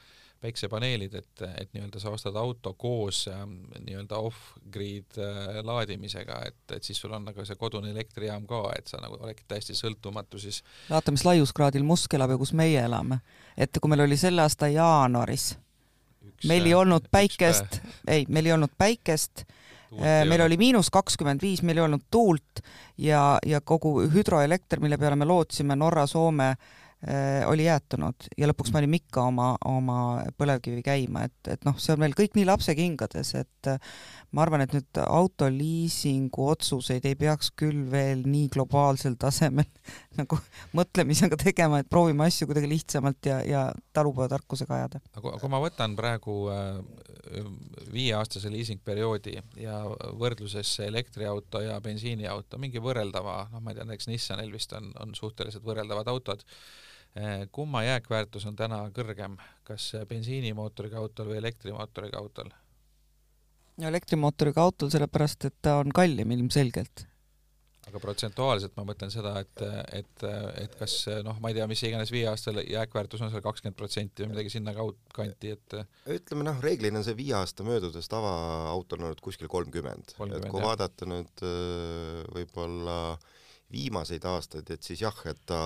päiksepaneelid, 0.45 1.15
et, 1.15 1.43
et 1.57 1.71
nii-öelda 1.73 2.01
sa 2.03 2.13
ostad 2.13 2.37
auto 2.37 2.75
koos 2.77 3.25
äh, 3.33 3.45
nii-öelda 3.81 4.19
off-grid 4.29 5.19
äh, 5.21 5.61
laadimisega, 5.65 6.41
et, 6.49 6.77
et 6.77 6.85
siis 6.85 7.01
sul 7.01 7.13
on 7.17 7.25
nagu 7.25 7.45
see 7.45 7.57
kodune 7.61 7.93
elektrijaam 7.95 8.47
ka, 8.49 8.63
et 8.79 8.91
sa 8.91 9.01
nagu 9.03 9.19
oled 9.21 9.41
täiesti 9.49 9.77
sõltumatu 9.79 10.41
siis. 10.41 10.63
vaata, 10.91 11.15
mis 11.15 11.25
laiuskraadil 11.25 11.85
Musk 11.87 12.17
elab 12.19 12.35
ja 12.35 12.41
kus 12.41 12.53
meie 12.53 12.81
elame. 12.85 13.21
et 13.57 13.81
kui 13.81 13.93
meil 13.93 14.07
oli 14.07 14.21
selle 14.21 14.45
aasta 14.45 14.69
jaanuaris, 14.73 15.55
meil 16.49 16.67
ei 16.69 16.75
olnud 16.75 17.09
päikest, 17.13 17.81
ei, 18.09 18.27
meil 18.29 18.51
ei 18.51 18.57
olnud 18.59 18.77
päikest 18.79 19.47
Äh, 19.47 19.64
meil 20.01 20.43
oli 20.45 20.57
miinus 20.61 20.91
kakskümmend 20.91 21.43
viis, 21.43 21.63
meil 21.63 21.79
ei 21.79 21.85
olnud 21.85 22.07
tuult 22.11 22.63
ja, 22.99 23.39
ja 23.47 23.61
kogu 23.61 24.01
hüdroelekter, 24.13 24.81
mille 24.83 24.99
peale 24.99 25.17
me 25.17 25.29
lootsime, 25.29 25.77
Norra, 25.79 26.07
Soome 26.11 26.51
äh,, 26.51 26.84
oli 27.51 27.67
jäätunud 27.67 28.29
ja 28.39 28.49
lõpuks 28.49 28.73
panime 28.73 29.01
ikka 29.01 29.27
oma, 29.29 29.49
oma 29.69 29.99
põlevkivi 30.39 30.83
käima, 30.85 31.27
et, 31.29 31.51
et 31.53 31.67
noh, 31.67 31.77
see 31.81 31.93
on 31.95 32.01
meil 32.01 32.15
kõik 32.17 32.37
nii 32.39 32.47
lapsekingades, 32.49 33.35
et 33.41 33.71
äh, 33.71 33.95
ma 34.33 34.45
arvan, 34.45 34.65
et 34.65 34.73
nüüd 34.73 35.01
autoliisingu 35.05 36.49
otsuseid 36.55 37.05
ei 37.09 37.19
peaks 37.19 37.53
küll 37.61 37.85
veel 37.93 38.25
nii 38.29 38.49
globaalsel 38.55 39.19
tasemel 39.21 39.69
nagu 40.21 40.39
mõtlemisega 40.77 41.39
tegema, 41.41 41.83
et 41.83 41.91
proovime 41.91 42.29
asju 42.29 42.49
kuidagi 42.51 42.71
lihtsamalt 42.73 43.31
ja, 43.31 43.41
ja 43.45 43.67
talupojatarkusega 43.97 44.81
ajada. 44.81 45.03
aga 45.19 45.37
kui 45.43 45.53
ma 45.53 45.63
võtan 45.65 45.99
praegu 45.99 46.39
äh 46.55 47.13
viieaastase 47.93 48.51
liisingperioodi 48.53 49.37
ja 49.61 49.79
võrdluses 50.19 50.71
elektriauto 50.85 51.63
ja 51.65 51.79
bensiiniauto, 51.85 52.59
mingi 52.61 52.83
võrreldava, 52.83 53.45
noh, 53.53 53.63
ma 53.63 53.73
ei 53.73 53.79
tea, 53.79 53.87
näiteks 53.89 54.11
Nissanil 54.11 54.53
vist 54.53 54.75
on, 54.77 54.91
on 55.03 55.15
suhteliselt 55.19 55.65
võrreldavad 55.67 56.11
autod, 56.11 56.45
kumma 57.55 57.85
jääkväärtus 57.85 58.47
on 58.51 58.57
täna 58.59 58.81
kõrgem, 58.95 59.37
kas 59.63 59.93
bensiinimootoriga 60.11 60.99
autol 60.99 61.31
või 61.31 61.41
elektrimootoriga 61.43 62.19
autol? 62.19 62.51
elektrimootoriga 63.79 64.63
autol, 64.63 64.91
sellepärast 64.91 65.49
et 65.51 65.55
ta 65.63 65.77
on 65.83 65.95
kallim 65.95 66.31
ilmselgelt 66.35 67.07
aga 67.89 68.01
protsentuaalselt 68.01 68.75
ma 68.79 68.85
mõtlen 68.89 69.13
seda, 69.13 69.35
et, 69.43 69.63
et, 69.99 70.25
et 70.63 70.77
kas 70.79 70.97
noh, 71.25 71.37
ma 71.43 71.51
ei 71.51 71.59
tea, 71.59 71.67
mis 71.71 71.83
iganes 71.85 72.13
viie 72.15 72.27
aasta 72.31 72.55
jääkväärtus 72.57 73.25
on 73.25 73.33
seal 73.33 73.45
kakskümmend 73.45 73.79
protsenti 73.79 74.25
või 74.25 74.33
midagi 74.33 74.55
sinna 74.55 74.75
kanti, 74.75 75.55
et 75.57 75.77
ütleme 76.17 76.47
noh, 76.49 76.61
reeglina 76.65 77.01
on 77.01 77.07
see 77.07 77.17
viie 77.19 77.37
aasta 77.37 77.67
möödudes 77.67 78.09
tavaautol 78.13 79.05
olnud 79.05 79.23
kuskil 79.25 79.51
kolmkümmend, 79.53 80.15
et 80.17 80.49
kui 80.49 80.63
jah. 80.63 80.69
vaadata 80.71 81.09
nüüd 81.11 81.45
võib-olla 82.35 82.99
viimaseid 83.75 84.25
aastaid, 84.31 84.71
et 84.71 84.87
siis 84.87 85.03
jah, 85.03 85.17
et 85.31 85.41
ta 85.51 85.59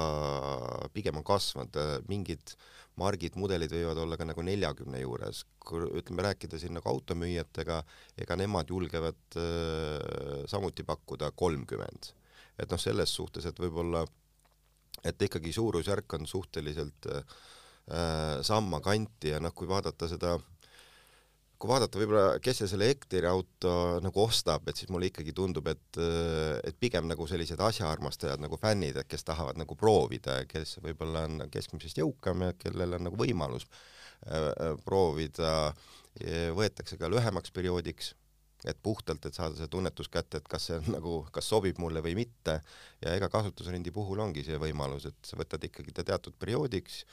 pigem 0.95 1.21
on 1.21 1.27
kasvanud, 1.27 1.79
mingid 2.09 2.57
margid, 2.99 3.37
mudelid 3.39 3.73
võivad 3.73 4.01
olla 4.03 4.19
ka 4.19 4.27
nagu 4.27 4.43
neljakümne 4.43 5.03
juures, 5.03 5.45
kui 5.63 5.85
ütleme, 6.01 6.25
rääkida 6.27 6.59
siin 6.59 6.75
nagu 6.75 6.91
automüüjatega, 6.91 7.79
ega 8.25 8.39
nemad 8.41 8.71
julgevad 8.73 9.39
äh, 9.39 10.47
samuti 10.51 10.87
pakkuda 10.89 11.31
kolmkümmend. 11.37 12.15
et 12.59 12.73
noh, 12.73 12.81
selles 12.83 13.13
suhtes, 13.15 13.45
et 13.47 13.61
võib-olla, 13.63 14.03
et 15.07 15.23
ikkagi 15.23 15.53
suurusjärk 15.55 16.19
on 16.19 16.27
suhteliselt 16.27 17.07
äh, 17.13 17.23
samma 18.43 18.81
kanti 18.83 19.31
ja 19.31 19.39
noh, 19.41 19.55
kui 19.55 19.69
vaadata 19.71 20.09
seda 20.11 20.35
äh, 20.35 20.58
kui 21.59 21.71
vaadata 21.71 21.99
võib-olla, 21.99 22.39
kes 22.43 22.61
see 22.63 22.71
selle 22.71 22.87
elektriauto 22.87 23.73
nagu 24.05 24.23
ostab, 24.23 24.69
et 24.71 24.79
siis 24.79 24.91
mulle 24.95 25.11
ikkagi 25.11 25.35
tundub, 25.35 25.67
et, 25.73 25.99
et 25.99 26.79
pigem 26.79 27.09
nagu 27.11 27.27
sellised 27.27 27.61
asjaarmastajad 27.69 28.43
nagu 28.45 28.59
fännid, 28.63 29.01
et 29.01 29.11
kes 29.11 29.27
tahavad 29.27 29.59
nagu 29.59 29.77
proovida 29.79 30.41
ja 30.41 30.49
kes 30.49 30.77
võib-olla 30.85 31.27
on 31.27 31.43
keskmisest 31.51 31.99
jõukam 31.99 32.47
ja 32.47 32.55
kellel 32.61 32.95
on 33.01 33.09
nagu 33.09 33.19
võimalus 33.19 33.67
äh, 33.67 34.79
proovida, 34.87 35.75
võetakse 36.55 36.99
ka 36.99 37.11
lühemaks 37.11 37.53
perioodiks, 37.55 38.15
et 38.67 38.79
puhtalt, 38.83 39.27
et 39.27 39.35
saada 39.35 39.55
see 39.55 39.71
tunnetus 39.71 40.09
kätte, 40.11 40.41
et 40.41 40.49
kas 40.51 40.69
see 40.69 40.79
on 40.81 40.93
nagu, 40.97 41.21
kas 41.35 41.47
sobib 41.51 41.79
mulle 41.83 42.03
või 42.05 42.17
mitte. 42.19 42.59
Ja 43.03 43.15
ega 43.15 43.31
kasutusrendi 43.33 43.95
puhul 43.95 44.23
ongi 44.23 44.45
see 44.47 44.59
võimalus, 44.59 45.07
et 45.11 45.19
sa 45.27 45.39
võtad 45.39 45.63
ikkagi 45.69 45.95
ta 45.95 46.07
teatud 46.07 46.39
perioodiks 46.39 47.05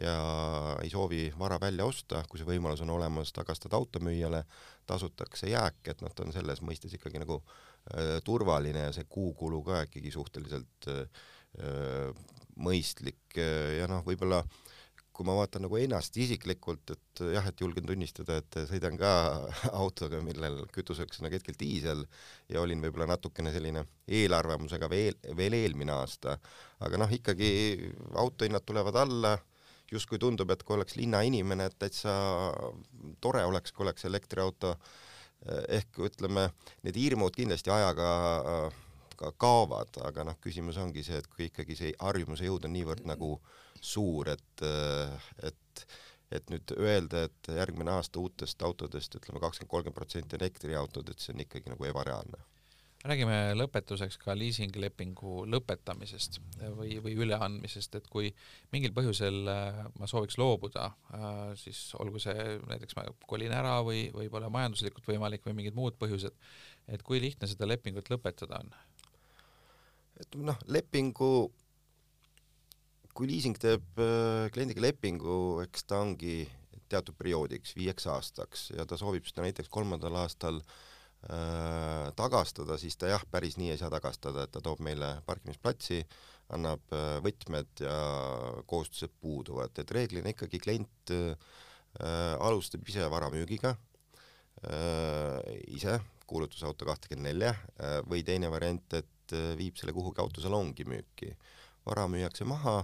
ja 0.00 0.16
ei 0.82 0.90
soovi 0.90 1.28
vara 1.38 1.58
välja 1.60 1.86
osta, 1.86 2.24
kui 2.28 2.40
see 2.40 2.48
võimalus 2.48 2.82
on 2.84 2.92
olemas, 2.94 3.32
tagastad 3.36 3.74
automüüjale, 3.76 4.44
tasutakse 4.86 5.50
jääk, 5.52 5.82
et 5.90 6.02
noh, 6.04 6.12
ta 6.14 6.26
on 6.26 6.34
selles 6.34 6.62
mõistes 6.64 6.96
ikkagi 6.96 7.22
nagu 7.22 7.40
äh, 7.40 8.18
turvaline 8.24 8.88
ja 8.88 8.92
see 8.96 9.08
kuukulu 9.08 9.62
ka 9.66 9.84
ikkagi 9.88 10.12
suhteliselt 10.14 10.90
äh, 10.92 12.14
mõistlik 12.58 13.36
ja 13.38 13.86
noh, 13.90 14.00
võib-olla 14.06 14.40
kui 15.14 15.26
ma 15.28 15.36
vaatan 15.38 15.62
nagu 15.68 15.78
ennast 15.78 16.16
isiklikult, 16.18 16.90
et 16.90 17.22
jah, 17.36 17.46
et 17.46 17.60
julgen 17.62 17.86
tunnistada, 17.86 18.40
et 18.40 18.58
sõidan 18.66 18.98
ka 18.98 19.12
autoga, 19.82 20.18
millel 20.26 20.64
kütuseks 20.74 21.20
on 21.20 21.28
nagu 21.28 21.38
hetkel 21.38 21.56
diisel 21.58 22.02
ja 22.50 22.62
olin 22.62 22.82
võib-olla 22.82 23.12
natukene 23.12 23.52
selline 23.54 23.84
eelarvamusega 24.10 24.90
veel, 24.90 25.18
veel 25.38 25.54
eelmine 25.60 25.94
aasta, 25.94 26.34
aga 26.82 26.98
noh, 27.00 27.14
ikkagi 27.14 27.50
autohinnad 28.24 28.66
tulevad 28.66 28.98
alla 29.04 29.36
justkui 29.94 30.20
tundub, 30.22 30.50
et 30.50 30.62
kui 30.62 30.76
oleks 30.76 30.96
linnainimene, 30.98 31.68
et 31.70 31.76
täitsa 31.78 32.14
tore 33.24 33.44
oleks, 33.48 33.72
kui 33.72 33.86
oleks 33.86 34.06
elektriauto, 34.08 34.74
ehk 35.68 36.00
ütleme, 36.08 36.48
need 36.86 36.98
hirmud 36.98 37.34
kindlasti 37.36 37.72
ajaga 37.72 38.08
ka 39.14 39.30
kaovad, 39.38 40.00
aga 40.08 40.24
noh, 40.26 40.38
küsimus 40.42 40.78
ongi 40.82 41.04
see, 41.06 41.20
et 41.20 41.28
kui 41.30 41.48
ikkagi 41.48 41.76
see 41.78 41.92
harjumuse 42.00 42.48
jõud 42.48 42.66
on 42.66 42.74
niivõrd 42.74 43.04
nagu 43.06 43.36
suur, 43.80 44.32
et, 44.34 44.66
et 45.44 45.86
et 46.34 46.48
nüüd 46.50 46.72
öelda, 46.80 47.26
et 47.28 47.48
järgmine 47.54 47.92
aasta 47.94 48.18
uutest 48.18 48.62
autodest 48.66 49.14
ütleme 49.14 49.38
kakskümmend, 49.44 49.70
kolmkümmend 49.70 49.94
protsenti 49.94 50.34
elektriautod, 50.34 51.12
et 51.12 51.22
see 51.22 51.34
on 51.34 51.44
ikkagi 51.44 51.70
nagu 51.70 51.86
ebareaalne 51.86 52.40
räägime 53.04 53.36
lõpetuseks 53.56 54.16
ka 54.22 54.32
liisinglepingu 54.36 55.44
lõpetamisest 55.52 56.38
või, 56.76 56.96
või 57.04 57.16
üleandmisest, 57.20 57.98
et 57.98 58.06
kui 58.10 58.30
mingil 58.72 58.94
põhjusel 58.96 59.50
äh, 59.50 59.80
ma 60.00 60.08
sooviks 60.08 60.38
loobuda, 60.40 60.86
äh, 61.12 61.42
siis 61.60 61.80
olgu 62.00 62.22
see 62.22 62.56
näiteks 62.64 62.96
ma 62.96 63.04
kolin 63.28 63.52
ära 63.52 63.76
või, 63.84 64.06
või 64.14 64.30
pole 64.32 64.48
majanduslikult 64.52 65.08
võimalik 65.10 65.44
või 65.44 65.58
mingid 65.60 65.76
muud 65.76 65.98
põhjused, 66.00 66.36
et 66.88 67.04
kui 67.04 67.20
lihtne 67.20 67.48
seda 67.50 67.68
lepingut 67.68 68.08
lõpetada 68.12 68.62
on? 68.64 68.72
et 70.22 70.36
noh, 70.38 70.58
lepingu, 70.70 71.50
kui 73.12 73.28
liising 73.28 73.60
teeb 73.60 74.00
äh, 74.00 74.48
kliendiga 74.54 74.84
lepingu, 74.86 75.60
eks 75.66 75.84
ta 75.90 76.00
ongi 76.06 76.44
teatud 76.88 77.16
perioodiks, 77.18 77.76
viieks 77.76 78.06
aastaks 78.08 78.68
ja 78.76 78.84
ta 78.88 78.96
soovib 79.00 79.26
seda 79.28 79.44
näiteks 79.44 79.68
kolmandal 79.72 80.22
aastal 80.22 80.60
äh, 80.60 80.74
Äh, 80.74 80.93
tagastada, 82.16 82.76
siis 82.76 82.98
ta 83.00 83.08
jah, 83.08 83.22
päris 83.30 83.54
nii 83.56 83.70
ei 83.72 83.78
saa 83.80 83.88
tagastada, 83.92 84.44
et 84.44 84.52
ta 84.52 84.60
toob 84.60 84.82
meile 84.84 85.08
parkimisplatsi, 85.24 86.02
annab 86.52 86.92
äh, 86.92 87.18
võtmed 87.24 87.84
ja 87.84 87.96
kohustused 88.68 89.12
puuduvad, 89.22 89.72
et 89.80 89.92
reeglina 89.94 90.32
ikkagi 90.32 90.60
klient 90.62 91.12
äh, 91.14 91.36
alustab 92.44 92.84
ise 92.88 93.06
varamüügiga 93.10 93.74
äh, 94.68 95.40
ise, 95.72 95.98
kuulutusauto 96.28 96.88
kahtekümmend 96.88 97.30
nelja 97.30 97.54
äh, 97.54 98.00
või 98.08 98.24
teine 98.26 98.50
variant, 98.52 98.98
et 99.00 99.36
äh, 99.36 99.54
viib 99.60 99.78
selle 99.80 99.96
kuhugi 99.96 100.22
autosalongi 100.22 100.88
müüki. 100.88 101.34
vara 101.84 102.06
müüakse 102.08 102.46
maha, 102.48 102.78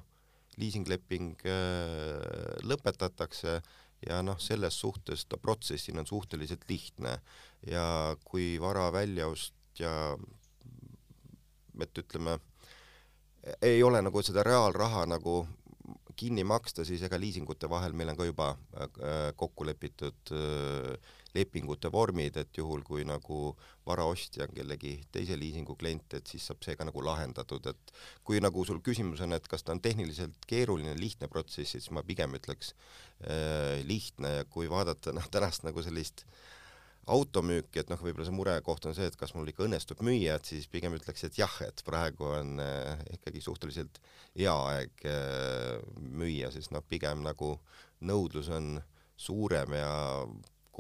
liisingleping 0.61 1.41
äh, 1.49 2.59
lõpetatakse 2.69 3.61
ja 4.09 4.21
noh, 4.25 4.39
selles 4.41 4.81
suhtes 4.81 5.27
ta 5.29 5.37
protsessina 5.37 6.01
on 6.01 6.09
suhteliselt 6.09 6.65
lihtne. 6.69 7.19
Ja 7.67 8.17
kui 8.25 8.55
vara 8.61 8.89
väljaost 8.93 9.55
ja 9.81 9.93
et 11.81 11.99
ütleme, 11.99 12.39
ei 13.63 13.83
ole 13.83 14.03
nagu 14.05 14.23
seda 14.25 14.45
reaalraha 14.45 15.07
nagu 15.09 15.43
kinni 16.21 16.45
maksta, 16.45 16.85
siis 16.85 17.03
ega 17.07 17.17
liisingute 17.21 17.69
vahel 17.71 17.95
meil 17.97 18.13
on 18.13 18.19
ka 18.19 18.27
juba 18.29 18.51
äh, 18.77 19.31
kokku 19.41 19.65
lepitud 19.65 20.33
äh, 20.37 21.15
lepingute 21.35 21.91
vormid, 21.93 22.37
et 22.41 22.59
juhul, 22.59 22.83
kui 22.87 23.05
nagu 23.07 23.41
varaostja 23.87 24.47
on 24.47 24.55
kellegi 24.57 24.97
teise 25.13 25.39
liisingu 25.39 25.77
klient, 25.79 26.19
et 26.19 26.31
siis 26.31 26.47
saab 26.51 26.63
see 26.67 26.77
ka 26.79 26.87
nagu 26.89 27.05
lahendatud, 27.05 27.71
et 27.71 27.95
kui 28.27 28.43
nagu 28.43 28.65
sul 28.67 28.83
küsimus 28.85 29.23
on, 29.25 29.37
et 29.37 29.49
kas 29.51 29.65
ta 29.67 29.75
on 29.77 29.83
tehniliselt 29.83 30.47
keeruline, 30.51 30.97
lihtne 30.99 31.31
protsess, 31.33 31.77
siis 31.77 31.91
ma 31.95 32.05
pigem 32.07 32.35
ütleks 32.39 32.75
äh, 32.75 33.81
lihtne. 33.87 34.41
Ja 34.41 34.49
kui 34.51 34.71
vaadata 34.71 35.15
noh, 35.17 35.29
tänast 35.33 35.67
nagu 35.67 35.83
sellist 35.85 36.27
automüüki, 37.11 37.81
et 37.81 37.91
noh, 37.91 37.99
võib-olla 38.01 38.27
see 38.29 38.37
murekoht 38.37 38.87
on 38.87 38.95
see, 38.95 39.09
et 39.09 39.17
kas 39.19 39.33
mul 39.35 39.49
ikka 39.51 39.65
õnnestub 39.67 40.03
müüa, 40.07 40.37
et 40.37 40.51
siis 40.53 40.69
pigem 40.71 40.95
ütleks, 40.99 41.25
et 41.27 41.39
jah, 41.41 41.55
et 41.67 41.83
praegu 41.87 42.29
on 42.29 42.61
äh, 42.63 43.01
ikkagi 43.17 43.43
suhteliselt 43.45 44.01
hea 44.37 44.55
aeg 44.75 45.07
äh, 45.09 45.81
müüa, 45.97 46.53
sest 46.55 46.75
noh, 46.75 46.85
pigem 46.87 47.25
nagu 47.25 47.57
nõudlus 48.07 48.51
on 48.55 48.77
suurem 49.21 49.75
ja 49.77 49.93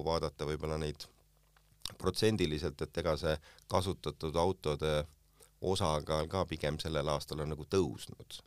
kui 0.00 0.08
vaadata 0.08 0.48
võib-olla 0.48 0.78
neid 0.80 1.04
protsendiliselt, 2.00 2.80
et 2.80 3.02
ega 3.02 3.16
see 3.20 3.34
kasutatud 3.68 4.36
autode 4.40 5.04
osakaal 5.60 6.28
ka 6.30 6.46
pigem 6.48 6.78
sellel 6.80 7.12
aastal 7.12 7.42
on 7.44 7.52
nagu 7.52 7.66
tõusnud. 7.68 8.40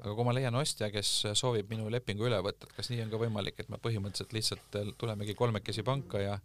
aga 0.00 0.14
kui 0.14 0.24
ma 0.24 0.32
leian 0.32 0.54
ostja, 0.56 0.88
kes 0.94 1.10
soovib 1.36 1.68
minu 1.72 1.90
lepingu 1.90 2.28
üle 2.28 2.38
võtta, 2.44 2.68
et 2.68 2.76
kas 2.76 2.90
nii 2.92 3.02
on 3.04 3.10
ka 3.12 3.20
võimalik, 3.20 3.58
et 3.58 3.68
me 3.68 3.80
põhimõtteliselt 3.82 4.32
lihtsalt 4.36 4.78
tulemegi 4.98 5.34
kolmekesi 5.34 5.82
panka 5.82 6.22
ja 6.22 6.38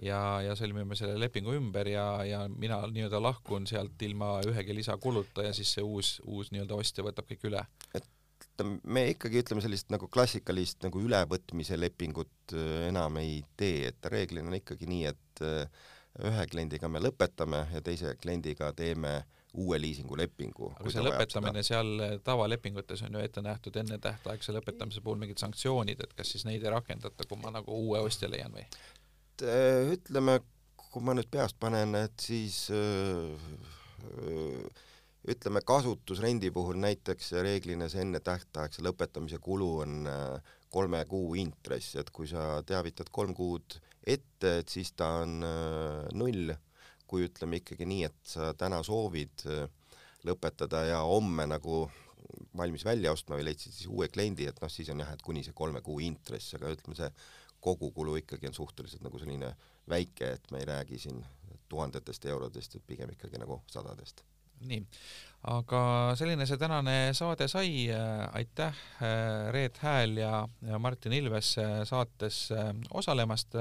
ja, 0.00 0.18
ja 0.46 0.54
sõlmime 0.56 0.96
selle 0.96 1.18
lepingu 1.20 1.52
ümber 1.58 1.90
ja, 1.90 2.06
ja 2.24 2.46
mina 2.48 2.80
nii-öelda 2.88 3.20
lahkun 3.22 3.66
sealt 3.68 4.00
ilma 4.06 4.38
ühegi 4.48 4.74
lisakuluta 4.76 5.48
ja 5.48 5.52
siis 5.56 5.74
see 5.76 5.84
uus, 5.84 6.14
uus 6.24 6.52
nii-öelda 6.54 6.78
ostja 6.78 7.04
võtab 7.04 7.28
kõik 7.28 7.50
üle? 7.50 7.64
et 7.94 8.06
me 8.60 9.06
ikkagi 9.12 9.40
ütleme 9.42 9.62
sellist 9.64 9.90
nagu 9.92 10.08
klassikalist 10.12 10.82
nagu 10.84 11.00
ülevõtmise 11.02 11.78
lepingut 11.80 12.54
äh, 12.56 12.88
enam 12.90 13.16
ei 13.22 13.40
tee, 13.56 13.88
et 13.90 14.10
reeglina 14.12 14.50
on 14.50 14.58
ikkagi 14.58 14.88
nii, 14.90 15.04
et 15.12 15.44
äh, 15.46 15.84
ühe 16.28 16.46
kliendiga 16.50 16.90
me 16.92 17.00
lõpetame 17.00 17.64
ja 17.72 17.80
teise 17.84 18.14
kliendiga 18.20 18.72
teeme 18.76 19.22
uue 19.52 19.78
liisingulepingu. 19.80 20.70
aga 20.78 20.92
see 20.92 21.04
lõpetamine 21.04 21.64
seal 21.66 21.92
äh, 22.04 22.14
tavalepingutes 22.24 23.04
on 23.08 23.18
ju 23.18 23.24
ette 23.24 23.44
nähtud 23.44 23.76
ennetähtaegse 23.82 24.54
lõpetamise 24.56 25.04
puhul 25.04 25.20
mingid 25.24 25.40
sanktsioonid, 25.40 26.04
et 26.04 26.14
kas 26.16 26.32
siis 26.36 26.46
neid 26.48 26.64
ei 26.64 26.72
rakendata, 26.72 27.28
kui 27.28 27.40
ma 27.40 27.52
nagu 27.54 27.76
uue 27.86 28.04
ostja 28.04 28.30
leian 28.32 28.54
või? 28.54 28.66
ütleme, 29.42 30.38
kui 30.76 31.02
ma 31.02 31.16
nüüd 31.16 31.26
peast 31.32 31.56
panen, 31.58 31.96
et 31.98 32.20
siis 32.20 32.66
öö, 32.70 33.32
öö, 34.20 34.68
ütleme, 35.28 35.62
kasutusrendi 35.66 36.50
puhul 36.50 36.80
näiteks 36.82 37.32
reeglina 37.46 37.88
see 37.88 38.02
ennetähtaegse 38.02 38.82
lõpetamise 38.82 39.38
kulu 39.42 39.70
on 39.84 40.10
äh, 40.10 40.54
kolme 40.72 41.04
kuu 41.06 41.34
intress, 41.38 41.96
et 42.00 42.10
kui 42.10 42.26
sa 42.30 42.62
teavitad 42.66 43.10
kolm 43.12 43.34
kuud 43.36 43.76
ette, 44.06 44.58
et 44.62 44.68
siis 44.68 44.92
ta 44.96 45.18
on 45.22 45.42
null. 46.16 46.54
kui 47.12 47.26
ütleme 47.26 47.58
ikkagi 47.60 47.84
nii, 47.84 48.06
et 48.08 48.20
sa 48.24 48.54
täna 48.56 48.78
soovid 48.80 49.42
lõpetada 50.24 50.78
ja 50.88 51.02
homme 51.04 51.44
nagu 51.44 51.82
valmis 52.56 52.84
välja 52.84 53.12
ostma 53.12 53.36
või 53.36 53.50
leidsid 53.50 53.74
siis 53.74 53.90
uue 53.90 54.08
kliendi, 54.08 54.46
et 54.48 54.60
noh, 54.62 54.70
siis 54.72 54.88
on 54.92 55.02
jah, 55.02 55.12
et 55.12 55.22
kuni 55.22 55.44
see 55.44 55.52
kolme 55.56 55.82
kuu 55.84 56.00
intress, 56.04 56.54
aga 56.56 56.72
ütleme, 56.72 56.96
see 56.96 57.10
kogukulu 57.62 58.16
ikkagi 58.22 58.48
on 58.50 58.56
suhteliselt 58.56 59.04
nagu 59.04 59.20
selline 59.20 59.52
väike, 59.88 60.32
et 60.38 60.50
me 60.50 60.62
ei 60.62 60.68
räägi 60.72 60.98
siin 61.04 61.22
tuhandetest 61.68 62.26
eurodest, 62.32 62.76
et 62.76 62.86
pigem 62.86 63.12
ikkagi 63.14 63.40
nagu 63.42 63.60
sadadest. 63.70 64.24
Nii, 64.68 64.82
aga 65.52 65.82
selline 66.18 66.46
see 66.46 66.60
tänane 66.60 66.96
saade 67.16 67.48
sai, 67.50 67.88
aitäh, 68.32 68.78
Reet 69.50 69.78
Hääl 69.82 70.16
ja, 70.20 70.48
Martin 70.78 71.12
Ilves 71.12 71.56
saates 71.88 72.48
osalemast. 72.94 73.58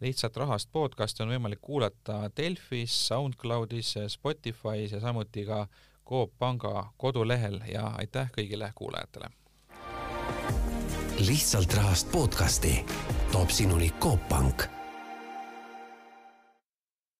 Lihtsalt 0.00 0.36
rahast 0.36 0.68
podcasti 0.72 1.22
on 1.22 1.30
võimalik 1.30 1.60
kuulata 1.62 2.30
Delfis, 2.36 2.92
SoundCloudis, 3.08 3.94
Spotify's 4.10 4.92
ja 4.92 5.00
samuti 5.00 5.46
ka 5.46 5.64
Coop 6.04 6.34
Panga 6.38 6.90
kodulehel. 7.00 7.60
Ja 7.70 7.86
aitäh 8.02 8.28
kõigile 8.34 8.72
kuulajatele. 8.74 9.30
lihtsalt 11.22 11.74
rahast 11.74 12.10
podcasti 12.12 12.84
toob 13.32 13.50
sinuni 13.50 13.90
Coop 14.02 14.28
Pank 14.28 14.66